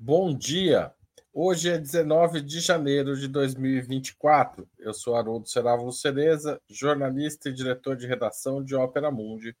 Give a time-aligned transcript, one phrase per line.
[0.00, 0.94] Bom dia.
[1.34, 4.64] Hoje é 19 de janeiro de 2024.
[4.78, 9.56] Eu sou Haroldo Serávulo Cereza, jornalista e diretor de redação de Ópera Mundi.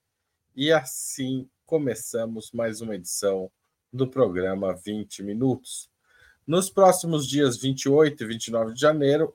[0.54, 3.50] E assim começamos mais uma edição
[3.92, 5.90] do programa 20 Minutos.
[6.46, 9.34] Nos próximos dias 28 e 29 de janeiro,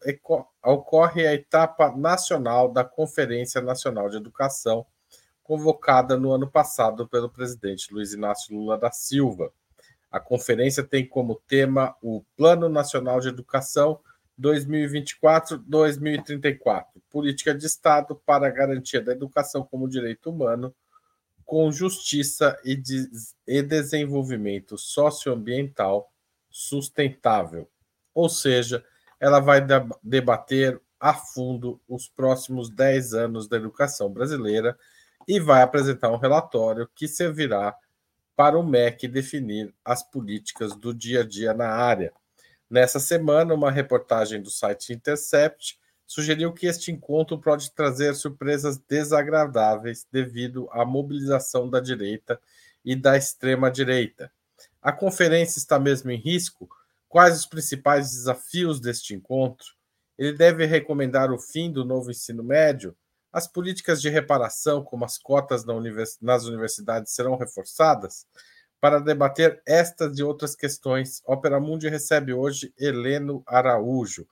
[0.63, 4.85] ocorre a etapa nacional da Conferência Nacional de Educação,
[5.43, 9.51] convocada no ano passado pelo presidente Luiz Inácio Lula da Silva.
[10.13, 13.99] A conferência tem como tema o Plano Nacional de Educação
[14.39, 20.71] 2024-2034 Política de Estado para a Garantia da Educação como Direito Humano,
[21.43, 23.09] com Justiça e, de,
[23.47, 26.07] e Desenvolvimento Socioambiental
[26.47, 27.67] Sustentável.
[28.13, 28.85] Ou seja,
[29.19, 29.65] ela vai
[30.03, 34.77] debater a fundo os próximos 10 anos da educação brasileira
[35.27, 37.75] e vai apresentar um relatório que servirá
[38.35, 42.13] para o MEC definir as políticas do dia a dia na área.
[42.69, 50.07] Nessa semana, uma reportagem do site Intercept sugeriu que este encontro pode trazer surpresas desagradáveis
[50.11, 52.39] devido à mobilização da direita
[52.83, 54.31] e da extrema-direita.
[54.81, 56.67] A conferência está mesmo em risco?
[57.07, 59.67] Quais os principais desafios deste encontro?
[60.17, 62.95] Ele deve recomendar o fim do novo ensino médio?
[63.33, 65.65] As políticas de reparação, como as cotas
[66.21, 68.27] nas universidades, serão reforçadas?
[68.79, 74.27] Para debater estas e outras questões, Opera Mundi recebe hoje Heleno Araújo,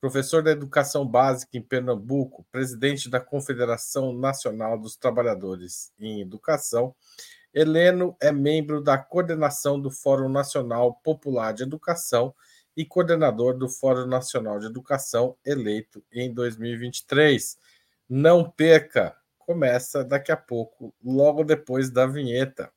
[0.00, 6.94] professor da Educação Básica em Pernambuco, presidente da Confederação Nacional dos Trabalhadores em Educação.
[7.52, 12.34] Heleno é membro da coordenação do Fórum Nacional Popular de Educação
[12.74, 17.58] e coordenador do Fórum Nacional de Educação, eleito em 2023.
[18.08, 19.16] Não perca!
[19.36, 22.72] Começa daqui a pouco, logo depois da vinheta.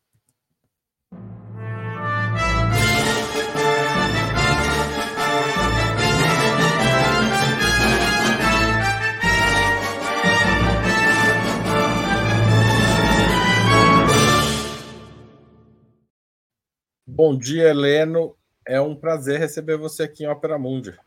[17.05, 18.35] Bom dia, Heleno.
[18.67, 20.97] É um prazer receber você aqui em Opera Mundi.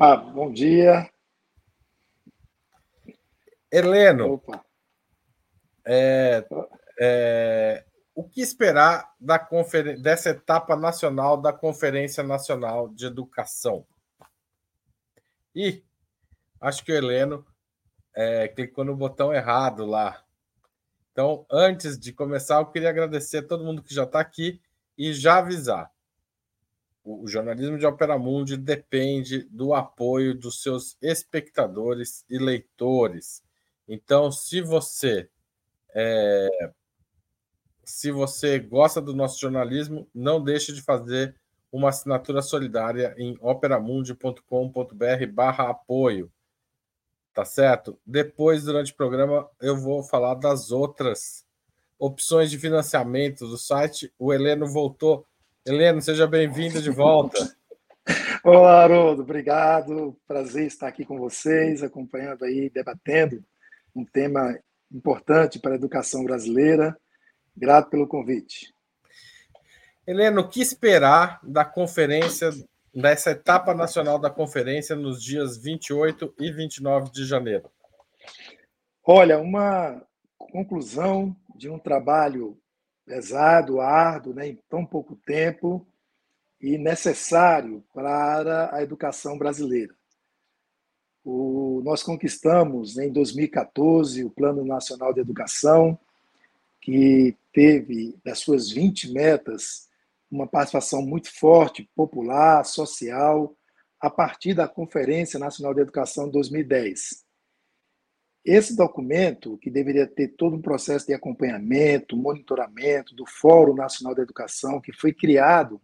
[0.00, 1.08] Ah, bom dia.
[3.70, 4.42] Heleno,
[5.84, 6.46] é,
[6.98, 7.84] é,
[8.14, 9.38] o que esperar da
[10.00, 13.86] dessa etapa nacional da Conferência Nacional de Educação?
[15.54, 15.84] E
[16.60, 17.46] acho que o Heleno
[18.14, 20.22] é, clicou no botão errado lá.
[21.12, 24.60] Então, antes de começar, eu queria agradecer a todo mundo que já está aqui
[24.98, 25.90] e já avisar.
[27.02, 33.45] O jornalismo de Opera Mundi depende do apoio dos seus espectadores e leitores.
[33.88, 35.28] Então, se você
[35.94, 36.48] é,
[37.86, 41.34] se você gosta do nosso jornalismo, não deixe de fazer
[41.70, 46.30] uma assinatura solidária em operamundi.com.br barra apoio.
[47.32, 47.98] Tá certo?
[48.04, 51.46] Depois, durante o programa, eu vou falar das outras
[51.98, 54.12] opções de financiamento do site.
[54.18, 55.24] O Heleno voltou.
[55.64, 57.38] Heleno, seja bem-vindo de volta.
[58.42, 59.22] Olá, Haroldo.
[59.22, 60.16] Obrigado.
[60.26, 63.44] Prazer estar aqui com vocês, acompanhando aí, debatendo
[63.96, 64.58] um tema
[64.92, 66.96] importante para a educação brasileira.
[67.56, 68.72] Grato pelo convite.
[70.06, 72.50] Helena, o que esperar da conferência,
[72.94, 77.70] dessa etapa nacional da conferência nos dias 28 e 29 de janeiro?
[79.02, 80.02] Olha, uma
[80.38, 82.58] conclusão de um trabalho
[83.06, 85.86] pesado, árduo, né, em tão pouco tempo
[86.60, 89.94] e necessário para a educação brasileira.
[91.28, 95.98] O, nós conquistamos em 2014 o Plano Nacional de Educação,
[96.80, 99.88] que teve das suas 20 metas
[100.30, 103.56] uma participação muito forte, popular, social,
[104.00, 107.24] a partir da Conferência Nacional de Educação 2010.
[108.44, 114.20] Esse documento, que deveria ter todo um processo de acompanhamento, monitoramento do Fórum Nacional de
[114.20, 115.80] Educação, que foi criado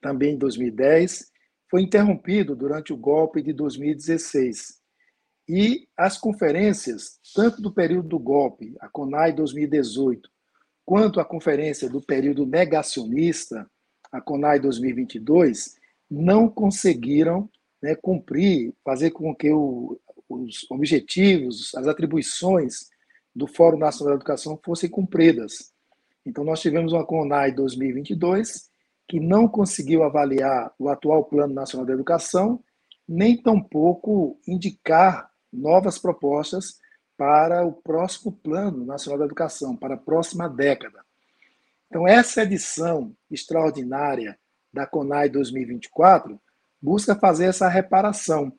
[0.00, 1.32] também em 2010,
[1.70, 4.78] foi interrompido durante o golpe de 2016.
[5.48, 10.28] E as conferências, tanto do período do golpe, a CONAI 2018,
[10.84, 13.68] quanto a conferência do período negacionista,
[14.12, 15.76] a CONAI 2022,
[16.10, 17.48] não conseguiram
[17.82, 19.98] né, cumprir, fazer com que o,
[20.28, 22.88] os objetivos, as atribuições
[23.34, 25.72] do Fórum Nacional da Educação fossem cumpridas.
[26.26, 28.67] Então, nós tivemos uma CONAI 2022
[29.08, 32.62] que não conseguiu avaliar o atual Plano Nacional de Educação,
[33.08, 36.78] nem tampouco indicar novas propostas
[37.16, 41.04] para o próximo Plano Nacional da Educação, para a próxima década.
[41.88, 44.38] Então, essa edição extraordinária
[44.72, 46.38] da CONAI 2024
[46.80, 48.52] busca fazer essa reparação.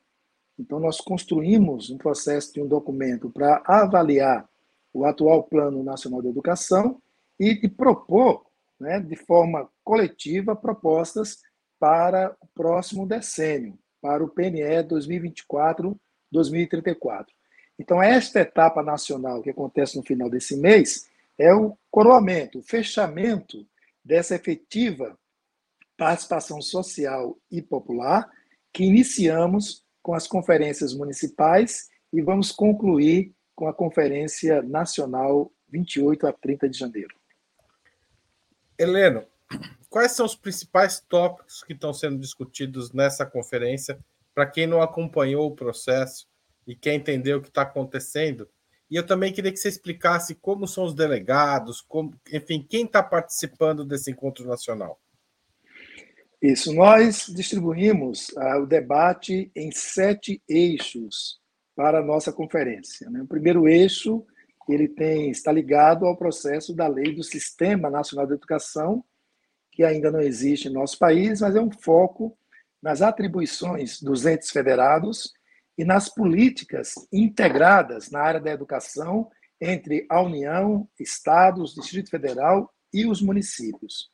[0.58, 4.48] Então, nós construímos um processo de um documento para avaliar
[4.92, 7.00] o atual Plano Nacional de Educação
[7.38, 8.44] e de propor,
[8.80, 11.38] né, de forma coletiva, propostas
[11.78, 14.82] para o próximo decênio, para o PNE
[16.32, 17.26] 2024-2034.
[17.78, 23.66] Então, esta etapa nacional que acontece no final desse mês é o coroamento, o fechamento
[24.04, 25.18] dessa efetiva
[25.96, 28.30] participação social e popular
[28.72, 36.32] que iniciamos com as conferências municipais e vamos concluir com a Conferência Nacional 28 a
[36.32, 37.19] 30 de janeiro.
[38.80, 39.26] Heleno,
[39.90, 43.98] quais são os principais tópicos que estão sendo discutidos nessa conferência
[44.34, 46.26] para quem não acompanhou o processo
[46.66, 48.48] e quer entender o que está acontecendo?
[48.90, 53.02] E eu também queria que você explicasse como são os delegados, como, enfim, quem está
[53.02, 54.98] participando desse encontro nacional.
[56.40, 61.38] Isso, nós distribuímos ah, o debate em sete eixos
[61.76, 63.10] para a nossa conferência.
[63.10, 63.20] Né?
[63.20, 64.24] O primeiro eixo
[64.72, 69.04] ele tem está ligado ao processo da lei do Sistema Nacional de Educação,
[69.72, 72.36] que ainda não existe em nosso país, mas é um foco
[72.82, 75.32] nas atribuições dos entes federados
[75.76, 79.30] e nas políticas integradas na área da educação
[79.60, 84.10] entre a União, Estados, Distrito Federal e os municípios.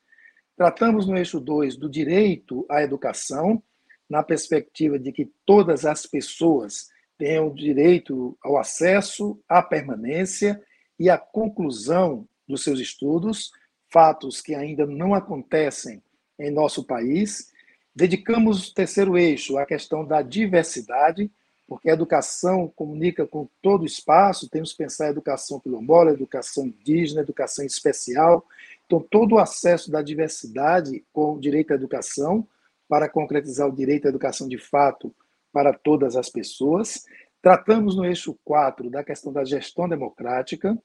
[0.56, 3.62] Tratamos no eixo 2 do direito à educação,
[4.08, 6.88] na perspectiva de que todas as pessoas
[7.18, 10.62] tenham direito ao acesso, à permanência
[10.98, 13.50] e à conclusão dos seus estudos,
[13.90, 16.02] fatos que ainda não acontecem
[16.38, 17.50] em nosso país.
[17.94, 21.30] Dedicamos o terceiro eixo à questão da diversidade,
[21.66, 26.66] porque a educação comunica com todo o espaço, temos que pensar a educação quilombola, educação
[26.66, 28.46] indígena, educação especial,
[28.86, 32.46] então, todo o acesso da diversidade com o direito à educação,
[32.88, 35.12] para concretizar o direito à educação de fato
[35.56, 37.02] para todas as pessoas.
[37.40, 40.78] Tratamos no eixo 4 da questão da gestão democrática,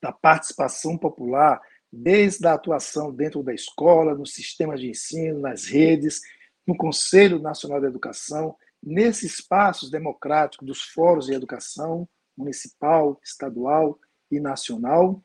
[0.00, 1.60] da participação popular,
[1.92, 6.22] desde a atuação dentro da escola, no sistema de ensino, nas redes,
[6.66, 13.98] no Conselho Nacional de Educação, nesses espaços democráticos dos fóruns de educação municipal, estadual
[14.30, 15.22] e nacional.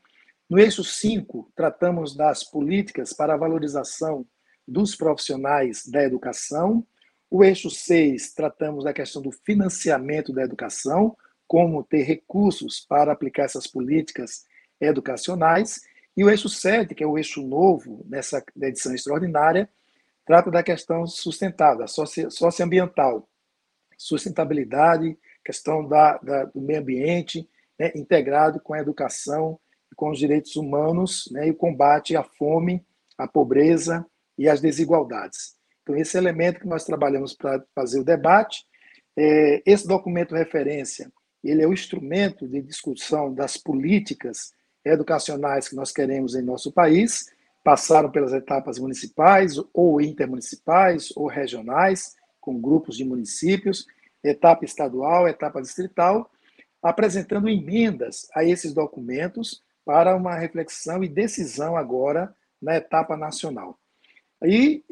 [0.50, 4.26] No eixo 5, tratamos das políticas para a valorização
[4.68, 6.86] dos profissionais da educação.
[7.30, 11.16] O eixo 6, tratamos da questão do financiamento da educação,
[11.46, 14.44] como ter recursos para aplicar essas políticas
[14.80, 15.80] educacionais.
[16.16, 19.68] E o eixo 7, que é o eixo novo nessa edição extraordinária,
[20.26, 23.28] trata da questão sustentável, socioambiental,
[23.96, 27.48] sustentabilidade, questão da, da do meio ambiente,
[27.78, 29.58] né, integrado com a educação
[30.00, 32.82] com os direitos humanos né, e o combate à fome,
[33.18, 34.06] à pobreza
[34.38, 35.59] e às desigualdades.
[35.82, 38.64] Então, esse elemento que nós trabalhamos para fazer o debate,
[39.16, 41.10] é, esse documento referência,
[41.42, 44.52] ele é o instrumento de discussão das políticas
[44.84, 47.26] educacionais que nós queremos em nosso país,
[47.62, 53.86] passaram pelas etapas municipais ou intermunicipais ou regionais, com grupos de municípios,
[54.24, 56.30] etapa estadual, etapa distrital,
[56.82, 63.78] apresentando emendas a esses documentos para uma reflexão e decisão agora na etapa nacional.
[64.42, 64.82] E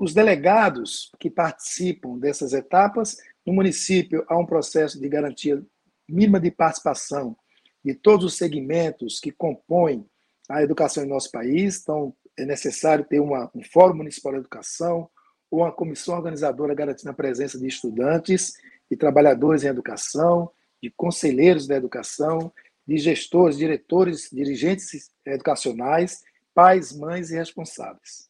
[0.00, 5.62] os delegados que participam dessas etapas, no município há um processo de garantia
[6.08, 7.36] mínima de participação
[7.84, 10.06] de todos os segmentos que compõem
[10.48, 15.06] a educação em nosso país, então é necessário ter uma, um Fórum Municipal de Educação
[15.50, 18.54] ou uma comissão organizadora garantindo a presença de estudantes
[18.90, 20.50] e trabalhadores em educação,
[20.82, 22.50] de conselheiros da educação,
[22.88, 26.22] de gestores, diretores, dirigentes educacionais,
[26.54, 28.29] pais, mães e responsáveis,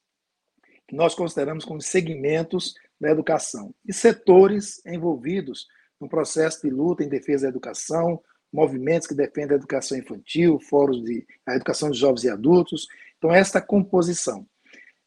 [0.91, 5.69] que nós consideramos como segmentos da educação, e setores envolvidos
[6.01, 8.21] no processo de luta em defesa da educação,
[8.53, 12.89] movimentos que defendem a educação infantil, fóruns de a educação de jovens e adultos.
[13.17, 14.45] Então, esta composição.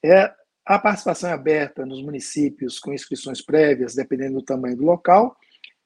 [0.02, 0.34] É,
[0.66, 5.36] a participação é aberta nos municípios com inscrições prévias, dependendo do tamanho do local.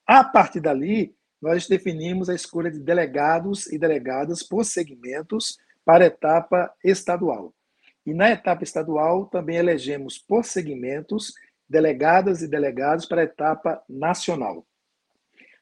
[0.06, 6.08] A partir dali, nós definimos a escolha de delegados e delegadas por segmentos para a
[6.08, 7.52] etapa estadual.
[8.08, 11.34] E na etapa estadual também elegemos por segmentos
[11.70, 14.66] delegadas e delegados para a etapa nacional.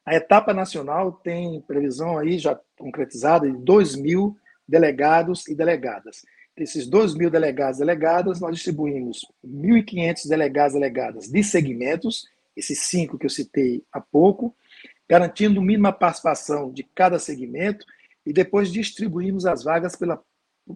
[0.05, 4.37] A etapa nacional tem previsão aí já concretizada de 2 mil
[4.67, 6.23] delegados e delegadas.
[6.55, 12.79] Desses 2 mil delegados e delegadas, nós distribuímos 1.500 delegados e delegadas de segmentos, esses
[12.83, 14.55] cinco que eu citei há pouco,
[15.09, 17.83] garantindo mínima participação de cada segmento
[18.23, 20.23] e depois distribuímos as vagas pela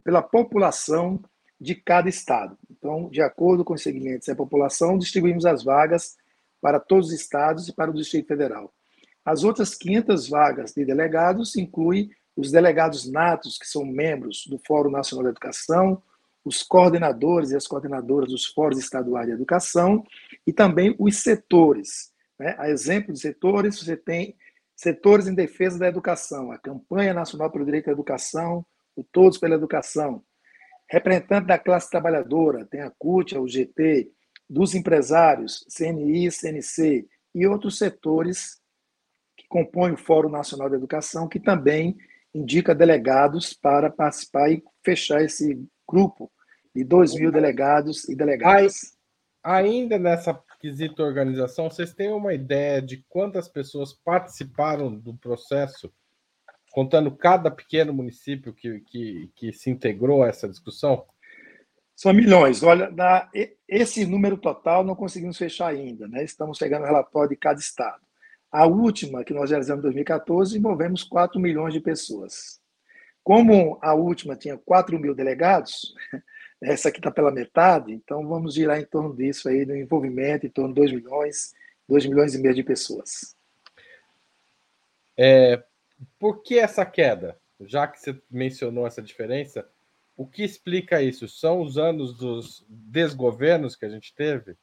[0.04, 1.20] pela população
[1.60, 2.58] de cada estado.
[2.70, 6.18] Então, de acordo com os segmentos da população, distribuímos as vagas
[6.62, 8.74] para todos os estados e para o Distrito Federal.
[9.25, 14.89] As outras 500 vagas de delegados incluem os delegados natos, que são membros do Fórum
[14.89, 16.01] Nacional da Educação,
[16.44, 20.04] os coordenadores e as coordenadoras dos fóruns estaduais de educação
[20.48, 22.12] e também os setores.
[22.39, 22.56] Né?
[22.58, 24.36] A exemplo de setores, você tem
[24.75, 29.56] setores em defesa da educação, a Campanha Nacional pelo Direito à Educação, o Todos pela
[29.56, 30.24] Educação,
[30.89, 34.12] representante da classe trabalhadora, tem a CUT, a UGT,
[34.50, 38.60] dos empresários, CNI, CNC e outros setores
[39.38, 41.96] que compõem o Fórum Nacional da Educação, que também
[42.34, 46.31] indica delegados para participar e fechar esse grupo
[46.75, 48.98] de 2 mil delegados e delegadas.
[49.43, 55.91] Ainda nessa quesito organização, vocês têm uma ideia de quantas pessoas participaram do processo,
[56.72, 61.06] contando cada pequeno município que, que, que se integrou a essa discussão?
[61.96, 62.64] São milhões.
[62.64, 63.30] Olha, na,
[63.68, 66.24] esse número total não conseguimos fechar ainda, né?
[66.24, 68.02] Estamos chegando ao relatório de cada estado.
[68.52, 72.60] A última, que nós realizamos em 2014, envolvemos 4 milhões de pessoas.
[73.24, 75.94] Como a última tinha 4 mil delegados,
[76.62, 80.50] essa aqui está pela metade, então vamos girar em torno disso aí, no envolvimento, em
[80.50, 81.54] torno de 2 milhões,
[81.88, 83.36] 2 milhões e meio de pessoas.
[85.18, 85.62] É,
[86.20, 87.40] por que essa queda?
[87.62, 89.68] Já que você mencionou essa diferença,
[90.16, 91.28] o que explica isso?
[91.28, 94.56] São os anos dos desgovernos que a gente teve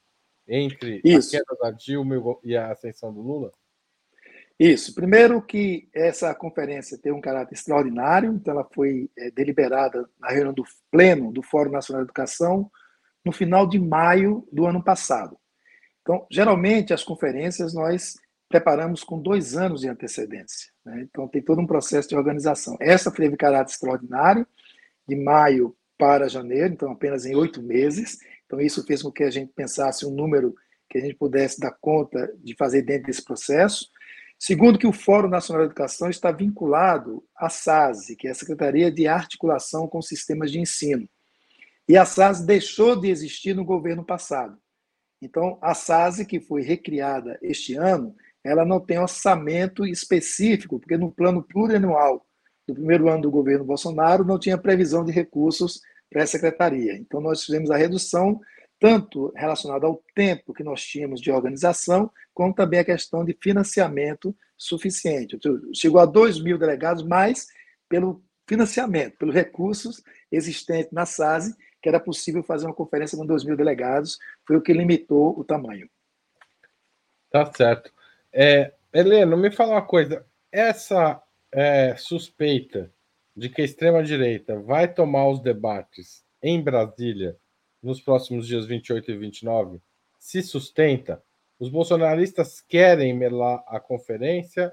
[0.47, 1.35] entre isso.
[1.35, 3.51] a queda da Dilma e a ascensão do Lula?
[4.59, 4.95] Isso.
[4.95, 10.55] Primeiro que essa conferência tem um caráter extraordinário, então ela foi é, deliberada na reunião
[10.55, 12.71] do pleno do Fórum Nacional de Educação
[13.25, 15.39] no final de maio do ano passado.
[16.01, 18.15] Então, geralmente as conferências nós
[18.49, 20.71] preparamos com dois anos de antecedência.
[20.85, 21.03] Né?
[21.03, 22.77] Então tem todo um processo de organização.
[22.81, 24.47] Essa teve caráter extraordinário,
[25.09, 28.19] de maio para janeiro, então apenas em oito meses.
[28.45, 30.55] Então isso fez com que a gente pensasse um número
[30.89, 33.89] que a gente pudesse dar conta de fazer dentro desse processo.
[34.39, 38.93] Segundo, que o Fórum Nacional de Educação está vinculado à SASE, que é a Secretaria
[38.93, 41.09] de Articulação com Sistemas de Ensino.
[41.89, 44.59] E a SASE deixou de existir no governo passado.
[45.23, 48.15] Então, a SASE, que foi recriada este ano,
[48.47, 52.27] ela não tem orçamento específico, porque no plano plurianual
[52.67, 56.95] do primeiro ano do governo Bolsonaro não tinha previsão de recursos para a secretaria.
[56.97, 58.41] Então, nós fizemos a redução
[58.79, 64.37] tanto relacionado ao tempo que nós tínhamos de organização, como também a questão de financiamento
[64.57, 65.39] suficiente.
[65.75, 67.47] Chegou a 2 mil delegados, mas
[67.89, 73.45] pelo financiamento, pelos recursos existentes na SASE, que era possível fazer uma conferência com 2
[73.45, 75.89] mil delegados, foi o que limitou o tamanho.
[77.31, 77.93] Tá certo.
[78.39, 80.27] É, Helena, me fala uma coisa.
[80.53, 82.93] Essa é, suspeita
[83.35, 87.35] de que a extrema-direita vai tomar os debates em Brasília
[87.83, 89.81] nos próximos dias 28 e 29
[90.19, 91.23] se sustenta,
[91.59, 94.73] os bolsonaristas querem melar a conferência,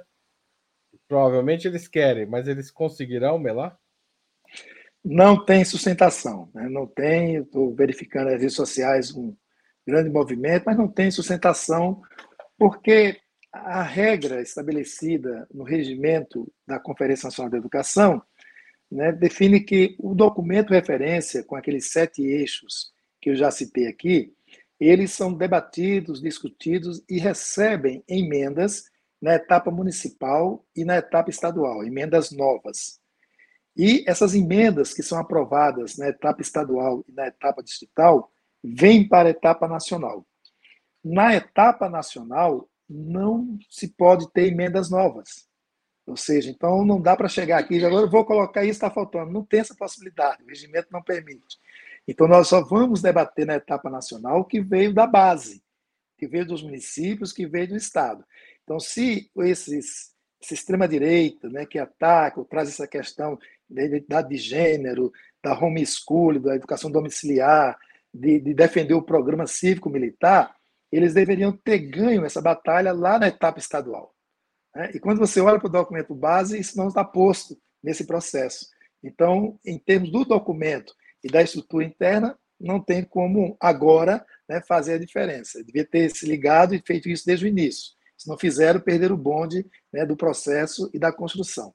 [1.08, 3.80] provavelmente eles querem, mas eles conseguirão melar?
[5.06, 6.68] Não tem sustentação, né?
[6.68, 7.36] não tem.
[7.36, 9.36] Estou verificando nas redes sociais um
[9.86, 12.02] grande movimento, mas não tem sustentação,
[12.58, 13.22] porque
[13.54, 18.22] a regra estabelecida no regimento da Conferência Nacional da Educação
[18.92, 22.92] né, define que o documento referência, com aqueles sete eixos
[23.22, 24.34] que eu já citei aqui,
[24.80, 28.86] eles são debatidos, discutidos e recebem emendas
[29.22, 33.00] na etapa municipal e na etapa estadual, emendas novas.
[33.78, 38.32] E essas emendas que são aprovadas na etapa estadual e na etapa distrital
[38.64, 40.26] vêm para a etapa nacional.
[41.04, 45.48] Na etapa nacional, não se pode ter emendas novas.
[46.06, 49.32] Ou seja, então não dá para chegar aqui agora vou colocar isso, está faltando.
[49.32, 51.58] Não tem essa possibilidade, o regimento não permite.
[52.08, 55.64] Então, nós só vamos debater na etapa nacional o que veio da base,
[56.18, 58.26] que veio dos municípios, que veio do Estado.
[58.64, 60.12] Então, se esses,
[60.52, 65.12] extrema-direita, né, que ataca ou traz essa questão da identidade de gênero,
[65.42, 67.78] da homeschool, da educação domiciliar,
[68.14, 70.56] de, de defender o programa cívico-militar,
[70.96, 74.14] eles deveriam ter ganho essa batalha lá na etapa estadual.
[74.76, 74.92] Né?
[74.94, 78.68] E quando você olha para o documento base, isso não está posto nesse processo.
[79.04, 84.94] Então, em termos do documento e da estrutura interna, não tem como agora né, fazer
[84.94, 85.64] a diferença.
[85.64, 87.92] Devia ter se ligado e feito isso desde o início.
[88.18, 91.74] Se não fizeram, perderam o bonde né, do processo e da construção.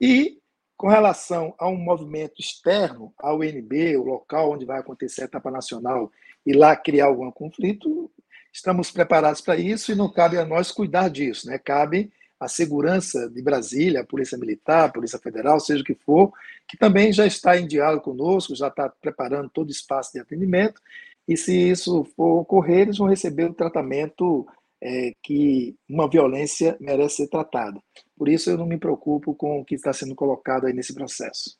[0.00, 0.38] E
[0.76, 5.50] com relação a um movimento externo, ao UNB, o local onde vai acontecer a etapa
[5.50, 6.10] nacional,
[6.46, 8.10] e lá criar algum conflito,
[8.52, 11.58] estamos preparados para isso e não cabe a nós cuidar disso, né?
[11.58, 16.32] cabe a segurança de Brasília, a Polícia Militar, a Polícia Federal, seja o que for,
[16.68, 20.80] que também já está em diálogo conosco, já está preparando todo o espaço de atendimento,
[21.26, 24.46] e se isso for ocorrer, eles vão receber o tratamento
[24.80, 27.82] é, que uma violência merece ser tratada.
[28.16, 31.58] Por isso eu não me preocupo com o que está sendo colocado aí nesse processo.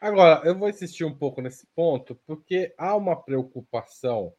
[0.00, 4.32] Agora, eu vou insistir um pouco nesse ponto, porque há uma preocupação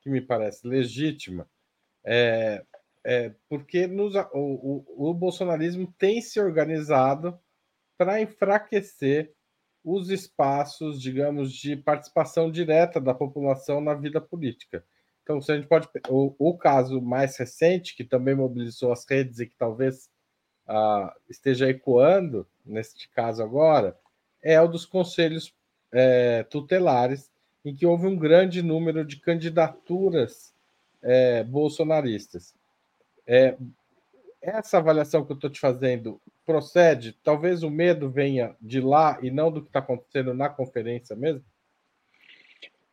[0.00, 1.48] que me parece legítima,
[2.04, 2.64] é,
[3.04, 7.38] é, porque nos, o, o, o bolsonarismo tem se organizado
[7.96, 9.32] para enfraquecer
[9.84, 14.84] os espaços, digamos, de participação direta da população na vida política.
[15.22, 15.88] Então, se a gente pode.
[16.08, 20.10] O, o caso mais recente, que também mobilizou as redes e que talvez
[20.66, 23.96] ah, esteja ecoando neste caso agora,
[24.42, 25.54] é o dos conselhos
[25.92, 27.30] é, tutelares,
[27.64, 30.54] em que houve um grande número de candidaturas
[31.02, 32.54] é, bolsonaristas.
[33.26, 33.56] É,
[34.40, 37.12] essa avaliação que eu estou te fazendo procede?
[37.22, 41.44] Talvez o medo venha de lá e não do que está acontecendo na conferência mesmo?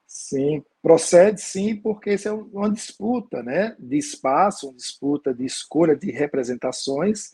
[0.06, 5.96] Sim, procede sim, porque isso é uma disputa né, de espaço, uma disputa de escolha
[5.96, 7.34] de representações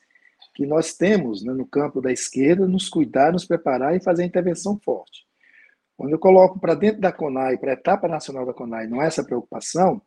[0.56, 4.80] que nós temos né, no campo da esquerda, nos cuidar, nos preparar e fazer intervenção
[4.80, 5.26] forte.
[5.98, 9.08] Quando eu coloco para dentro da CONAI, para a etapa nacional da CONAI, não é
[9.08, 10.02] essa preocupação,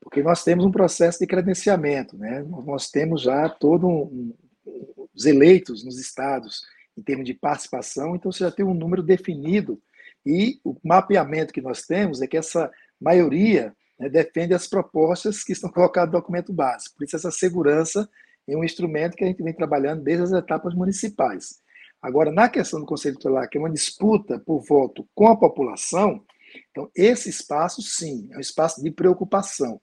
[0.00, 2.44] porque nós temos um processo de credenciamento, né?
[2.64, 4.34] nós temos já todo um,
[4.66, 6.62] um, os eleitos nos estados
[6.96, 9.80] em termos de participação, então você já tem um número definido
[10.24, 12.70] e o mapeamento que nós temos é que essa
[13.00, 16.96] maioria né, defende as propostas que estão colocadas no documento básico.
[16.96, 18.08] Por isso essa segurança
[18.48, 21.60] é um instrumento que a gente vem trabalhando desde as etapas municipais.
[22.00, 26.24] Agora, na questão do Conselho Tutelar, que é uma disputa por voto com a população,
[26.70, 29.80] então esse espaço, sim, é um espaço de preocupação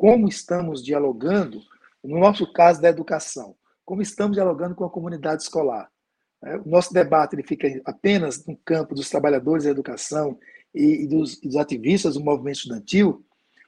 [0.00, 1.60] como estamos dialogando,
[2.02, 5.90] no nosso caso da educação, como estamos dialogando com a comunidade escolar.
[6.42, 10.38] É, o nosso debate ele fica apenas no campo dos trabalhadores da educação
[10.74, 13.22] e, dos, dos ativistas do movimento estudantil.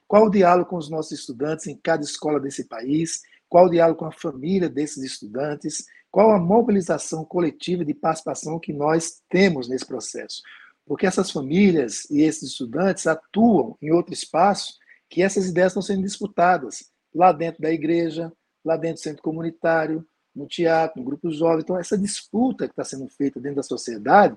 [0.08, 3.20] Qual o diálogo com os nossos estudantes em cada escola desse país?
[3.46, 5.84] Qual o diálogo com a família desses estudantes?
[6.12, 10.42] Qual a mobilização coletiva de participação que nós temos nesse processo?
[10.84, 14.74] Porque essas famílias e esses estudantes atuam em outro espaço
[15.08, 18.30] que essas ideias estão sendo disputadas lá dentro da igreja,
[18.62, 21.60] lá dentro do centro comunitário, no teatro, no grupo jovem.
[21.60, 24.36] Então, essa disputa que está sendo feita dentro da sociedade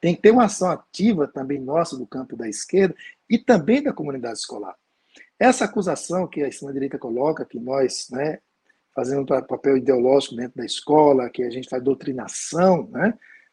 [0.00, 2.94] tem que ter uma ação ativa também nossa do campo da esquerda
[3.28, 4.76] e também da comunidade escolar.
[5.40, 8.38] Essa acusação que a extrema-direita coloca, que nós, né,
[8.96, 13.12] fazendo papel ideológico dentro da escola, que a gente faz doutrinação, né?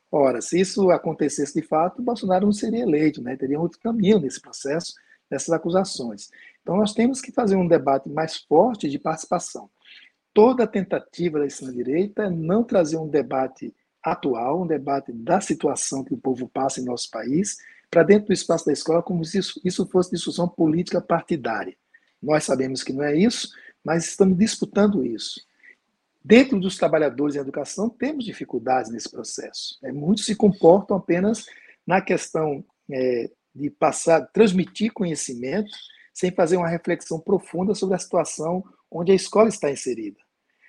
[0.09, 3.35] Ora, se isso acontecesse de fato, Bolsonaro não seria eleito, né?
[3.35, 4.93] Teria outro caminho nesse processo,
[5.29, 6.29] dessas acusações.
[6.61, 9.69] Então, nós temos que fazer um debate mais forte de participação.
[10.33, 16.13] Toda tentativa da extrema-direita é não trazer um debate atual, um debate da situação que
[16.13, 17.57] o povo passa em nosso país,
[17.91, 21.75] para dentro do espaço da escola, como se isso, isso fosse discussão política partidária.
[22.21, 23.49] Nós sabemos que não é isso,
[23.83, 25.41] mas estamos disputando isso.
[26.23, 29.77] Dentro dos trabalhadores em educação, temos dificuldades nesse processo.
[29.83, 31.45] É, muitos se comportam apenas
[31.85, 35.69] na questão é, de passar, transmitir conhecimento,
[36.13, 40.19] sem fazer uma reflexão profunda sobre a situação onde a escola está inserida,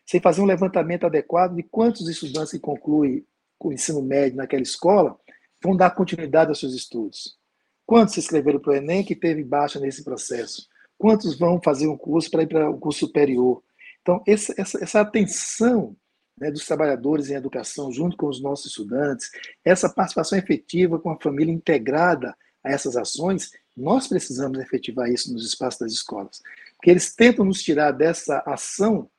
[0.05, 3.25] sem fazer um levantamento adequado de quantos estudantes que concluem
[3.61, 5.19] o ensino médio naquela escola
[5.63, 7.39] vão dar continuidade aos seus estudos.
[7.87, 10.69] Quantos se inscreveram para o Enem que teve baixa nesse processo?
[10.99, 13.63] Quantos vão fazer um curso para ir para um curso superior?
[14.01, 15.97] Então, essa, essa, essa atenção
[16.39, 19.31] né, dos trabalhadores em educação, junto com os nossos estudantes,
[19.65, 25.47] essa participação efetiva com a família integrada a essas ações, nós precisamos efetivar isso nos
[25.47, 26.41] espaços das escolas.
[26.77, 29.11] Porque eles tentam nos tirar dessa ação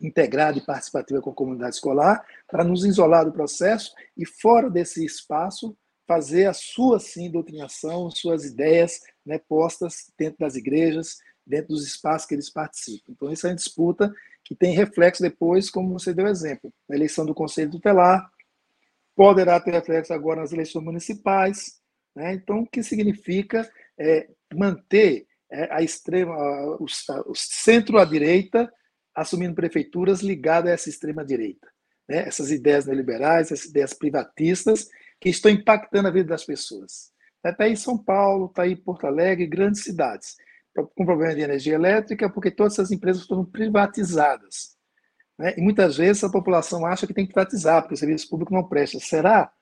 [0.00, 5.04] integrada e participativa com a comunidade escolar para nos isolar do processo e, fora desse
[5.04, 5.76] espaço,
[6.10, 12.26] fazer a sua, sim, doutrinação, suas ideias né, postas dentro das igrejas, dentro dos espaços
[12.26, 13.12] que eles participam.
[13.12, 14.12] Então, isso é uma disputa
[14.44, 18.28] que tem reflexo depois, como você deu exemplo, na eleição do Conselho Tutelar,
[19.14, 21.80] poderá ter reflexo agora nas eleições municipais.
[22.16, 22.34] Né?
[22.34, 26.34] Então, o que significa é, manter é, a extrema,
[26.80, 26.86] o,
[27.26, 28.68] o centro à direita
[29.14, 31.68] assumindo prefeituras ligadas a essa extrema direita,
[32.08, 32.26] né?
[32.26, 34.88] Essas ideias neoliberais, essas ideias privatistas
[35.20, 37.12] que estão impactando a vida das pessoas.
[37.44, 40.36] Está aí São Paulo, está aí Porto Alegre, grandes cidades
[40.94, 44.76] com problema de energia elétrica, porque todas essas empresas foram privatizadas.
[45.38, 45.54] Né?
[45.56, 48.68] E muitas vezes a população acha que tem que privatizar, porque o serviço público não
[48.68, 48.98] presta.
[49.00, 49.52] Será?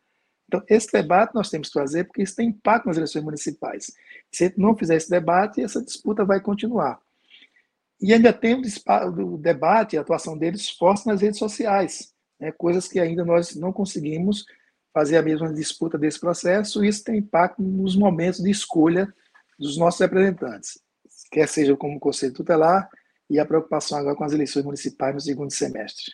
[0.46, 3.92] Então, esse debate nós temos que fazer porque isso tem impacto nas eleições municipais.
[4.32, 7.00] Se não fizer esse debate, essa disputa vai continuar.
[8.00, 12.52] e ainda tem o, debate a atuação deles forte nas redes sociais, né?
[12.52, 14.46] coisas que ainda nós não conseguimos
[14.98, 19.06] fazer a mesma disputa desse processo, isso tem impacto nos momentos de escolha
[19.56, 20.82] dos nossos representantes,
[21.30, 22.90] quer seja como Conselho Tutelar
[23.30, 26.12] e a preocupação agora com as eleições municipais no segundo semestre.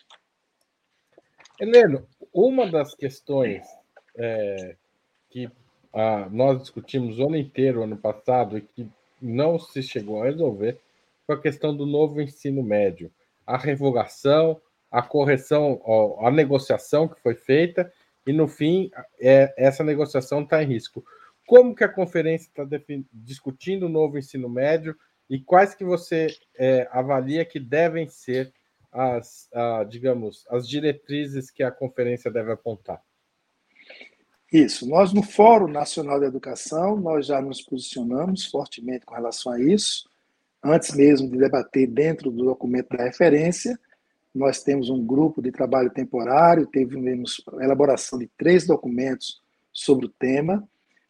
[1.59, 3.65] Heleno, uma das questões
[4.15, 4.75] é,
[5.31, 5.49] que
[5.91, 8.87] ah, nós discutimos o ano inteiro, ano passado, e que
[9.19, 10.79] não se chegou a resolver,
[11.25, 13.11] foi a questão do novo ensino médio.
[13.47, 15.81] A revogação, a correção,
[16.19, 17.91] a negociação que foi feita,
[18.25, 21.05] e no fim, é, essa negociação está em risco.
[21.45, 22.63] Como que a conferência está
[23.13, 24.95] discutindo o novo ensino médio
[25.29, 28.51] e quais que você é, avalia que devem ser
[28.91, 33.01] as, a, digamos, as diretrizes que a conferência deve apontar?
[34.51, 34.87] Isso.
[34.87, 40.09] Nós, no Fórum Nacional de Educação, nós já nos posicionamos fortemente com relação a isso.
[40.63, 43.77] Antes mesmo de debater dentro do documento da referência,
[44.35, 50.67] nós temos um grupo de trabalho temporário, tivemos elaboração de três documentos sobre o tema.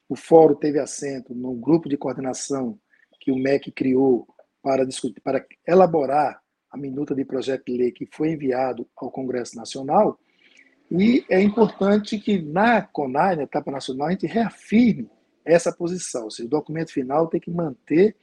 [0.07, 2.77] O fórum teve assento no grupo de coordenação
[3.19, 4.27] que o MEC criou
[4.61, 9.55] para discutir, para elaborar a minuta de projeto de lei que foi enviado ao Congresso
[9.55, 10.19] Nacional.
[10.91, 15.09] E é importante que na CONAI, na etapa nacional, a gente reafirme
[15.43, 16.25] essa posição.
[16.25, 18.15] Ou seja, o documento final tem que manter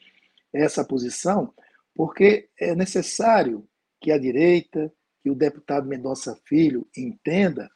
[0.53, 1.53] essa posição,
[1.93, 3.67] porque é necessário
[4.03, 7.71] que a direita, que o deputado Mendonça Filho entenda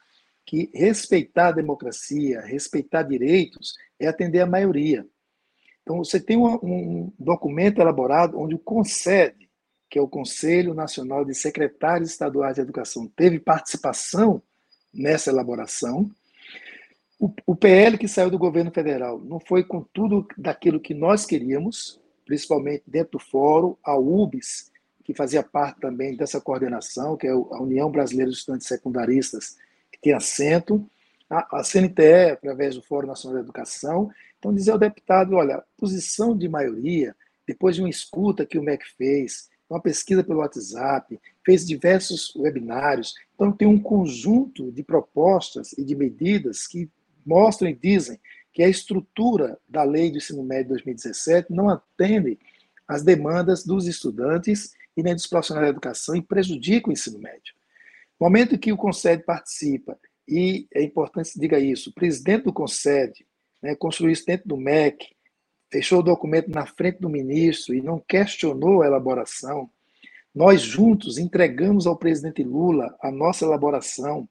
[0.45, 5.05] que respeitar a democracia, respeitar direitos, é atender a maioria.
[5.81, 9.47] Então, você tem um, um documento elaborado onde o concede
[9.89, 14.41] que é o Conselho Nacional de Secretários Estaduais de Educação, teve participação
[14.93, 16.09] nessa elaboração.
[17.19, 21.25] O, o PL que saiu do governo federal não foi com tudo daquilo que nós
[21.25, 24.71] queríamos, principalmente dentro do fórum, a UBS,
[25.07, 29.55] que fazia parte também dessa coordenação, que é a União Brasileira de Estudantes Secundaristas,
[29.89, 30.85] que tem assento,
[31.29, 34.11] a, CNTE, através do Fórum Nacional de Educação.
[34.37, 37.15] Então, dizer ao deputado, olha, posição de maioria,
[37.47, 43.15] depois de uma escuta que o MEC fez, uma pesquisa pelo WhatsApp, fez diversos webinários.
[43.33, 46.89] Então, tem um conjunto de propostas e de medidas que
[47.25, 48.19] mostram e dizem
[48.51, 52.37] que a estrutura da lei do ensino médio de 2017 não atende
[52.85, 57.53] às demandas dos estudantes e nem dos profissionais da educação e prejudica o ensino médio.
[58.19, 62.53] No momento que o Concede participa, e é importante se diga isso, o presidente do
[62.53, 63.25] Concede
[63.61, 65.15] né, construiu isso dentro do MEC,
[65.71, 69.69] fechou o documento na frente do ministro e não questionou a elaboração,
[70.37, 74.29] nós juntos entregamos ao presidente Lula a nossa elaboração.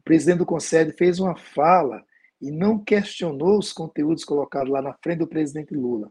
[0.00, 2.02] O presidente do Conselho fez uma fala
[2.40, 6.10] e não questionou os conteúdos colocados lá na frente do presidente Lula.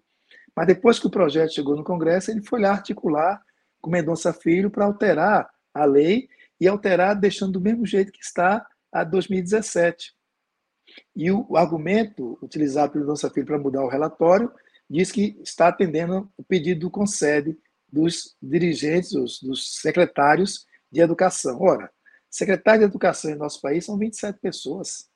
[0.56, 3.42] Mas depois que o projeto chegou no Congresso, ele foi lá articular
[3.86, 6.28] com Mendonça Filho para alterar a lei
[6.60, 10.16] e alterar deixando do mesmo jeito que está a 2017.
[11.16, 14.52] E o argumento utilizado pelo Mendonça Filho para mudar o relatório
[14.90, 17.56] diz que está atendendo o pedido do Concede
[17.88, 21.62] dos dirigentes, dos, dos secretários de educação.
[21.62, 21.92] Ora,
[22.28, 25.08] secretários de educação em nosso país são 27 pessoas.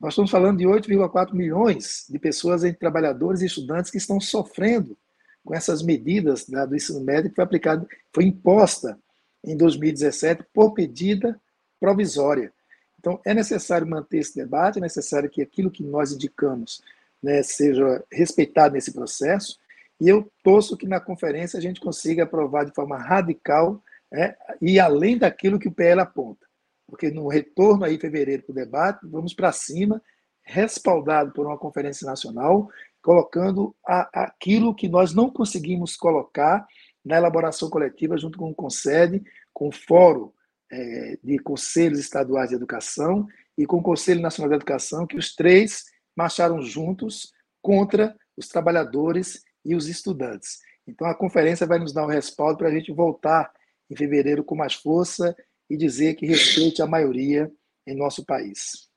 [0.00, 4.98] Nós estamos falando de 8,4 milhões de pessoas entre trabalhadores e estudantes que estão sofrendo
[5.44, 8.98] com essas medidas né, do ensino médio que foi aplicada, foi imposta
[9.44, 11.40] em 2017 por medida
[11.80, 12.52] provisória.
[12.98, 16.80] Então, é necessário manter esse debate, é necessário que aquilo que nós indicamos
[17.20, 19.58] né, seja respeitado nesse processo,
[20.00, 24.78] e eu torço que na conferência a gente consiga aprovar de forma radical né, e
[24.78, 26.46] além daquilo que o PL aponta.
[26.86, 30.02] Porque no retorno aí em fevereiro para o debate, vamos para cima,
[30.42, 32.68] respaldado por uma conferência nacional,
[33.02, 36.66] colocando a, aquilo que nós não conseguimos colocar
[37.04, 40.30] na elaboração coletiva junto com o CONSED, com o Fórum
[40.70, 43.26] é, de Conselhos Estaduais de Educação
[43.58, 45.84] e com o Conselho Nacional de Educação, que os três
[46.16, 50.58] marcharam juntos contra os trabalhadores e os estudantes.
[50.86, 53.52] Então, a conferência vai nos dar um respaldo para a gente voltar
[53.90, 55.36] em fevereiro com mais força
[55.68, 57.50] e dizer que respeite a maioria
[57.86, 58.88] em nosso país.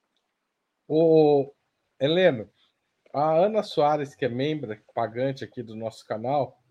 [0.87, 1.51] O
[1.99, 2.49] Heleno,
[3.15, 6.61] a Ana Soares, que é membro pagante aqui do nosso canal,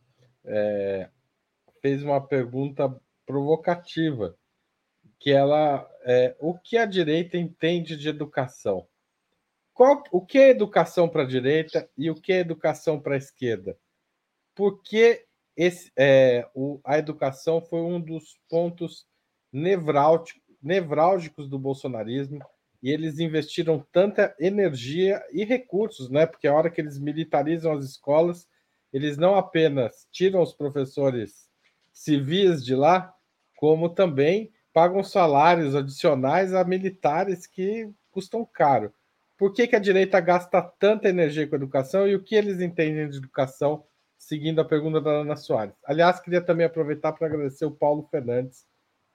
[0.45, 1.09] é,
[1.81, 4.37] fez uma pergunta provocativa
[5.19, 8.87] que ela é, o que a direita entende de educação?
[9.73, 13.19] Qual, o que é educação para a direita e o que é educação para a
[13.19, 13.79] esquerda?
[14.55, 15.27] Porque
[15.57, 19.07] esse, é, o, a educação foi um dos pontos
[19.51, 22.45] nevrálgicos do bolsonarismo
[22.85, 26.27] e eles investiram tanta energia e recursos, né?
[26.27, 28.47] Porque a hora que eles militarizam as escolas,
[28.93, 31.49] eles não apenas tiram os professores
[31.91, 33.11] civis de lá,
[33.57, 38.93] como também pagam salários adicionais a militares que custam caro.
[39.39, 43.09] Por que, que a direita gasta tanta energia com educação e o que eles entendem
[43.09, 43.83] de educação,
[44.19, 45.75] seguindo a pergunta da Ana Soares?
[45.87, 48.67] Aliás, queria também aproveitar para agradecer o Paulo Fernandes,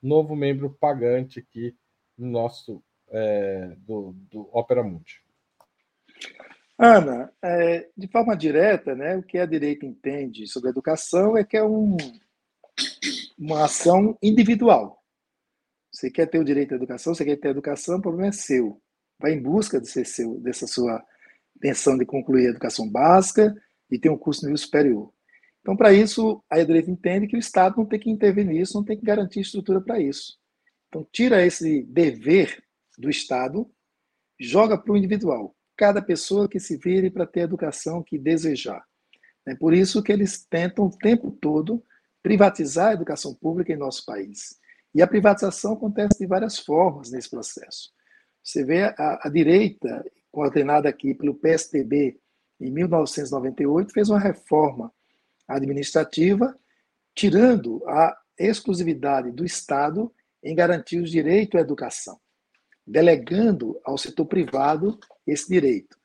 [0.02, 1.76] novo membro pagante aqui
[2.18, 5.22] no nosso é, do, do Opera Mundi.
[6.78, 11.44] Ana, é, de forma direta, né, o que a direita entende sobre a educação é
[11.44, 11.98] que é um,
[13.38, 15.04] uma ação individual.
[15.92, 18.32] Você quer ter o direito à educação, você quer ter a educação, o problema é
[18.32, 18.82] seu.
[19.20, 21.04] Vai em busca de ser seu, dessa sua
[21.58, 23.54] intenção de concluir a educação básica
[23.92, 25.12] e ter um curso nível superior.
[25.60, 28.86] Então, para isso, a direita entende que o Estado não tem que intervir nisso, não
[28.86, 30.40] tem que garantir estrutura para isso.
[30.88, 32.64] Então, tira esse dever
[33.00, 33.72] do Estado,
[34.40, 38.84] joga para o individual cada pessoa que se vire para ter a educação que desejar.
[39.48, 41.82] É por isso que eles tentam o tempo todo
[42.22, 44.60] privatizar a educação pública em nosso país.
[44.94, 47.92] E a privatização acontece de várias formas nesse processo.
[48.44, 52.20] Você vê a, a direita, coordenada aqui pelo PSDB
[52.60, 54.92] em 1998, fez uma reforma
[55.48, 56.58] administrativa,
[57.16, 62.20] tirando a exclusividade do Estado em garantir os direitos à educação
[62.90, 65.96] delegando ao setor privado esse direito.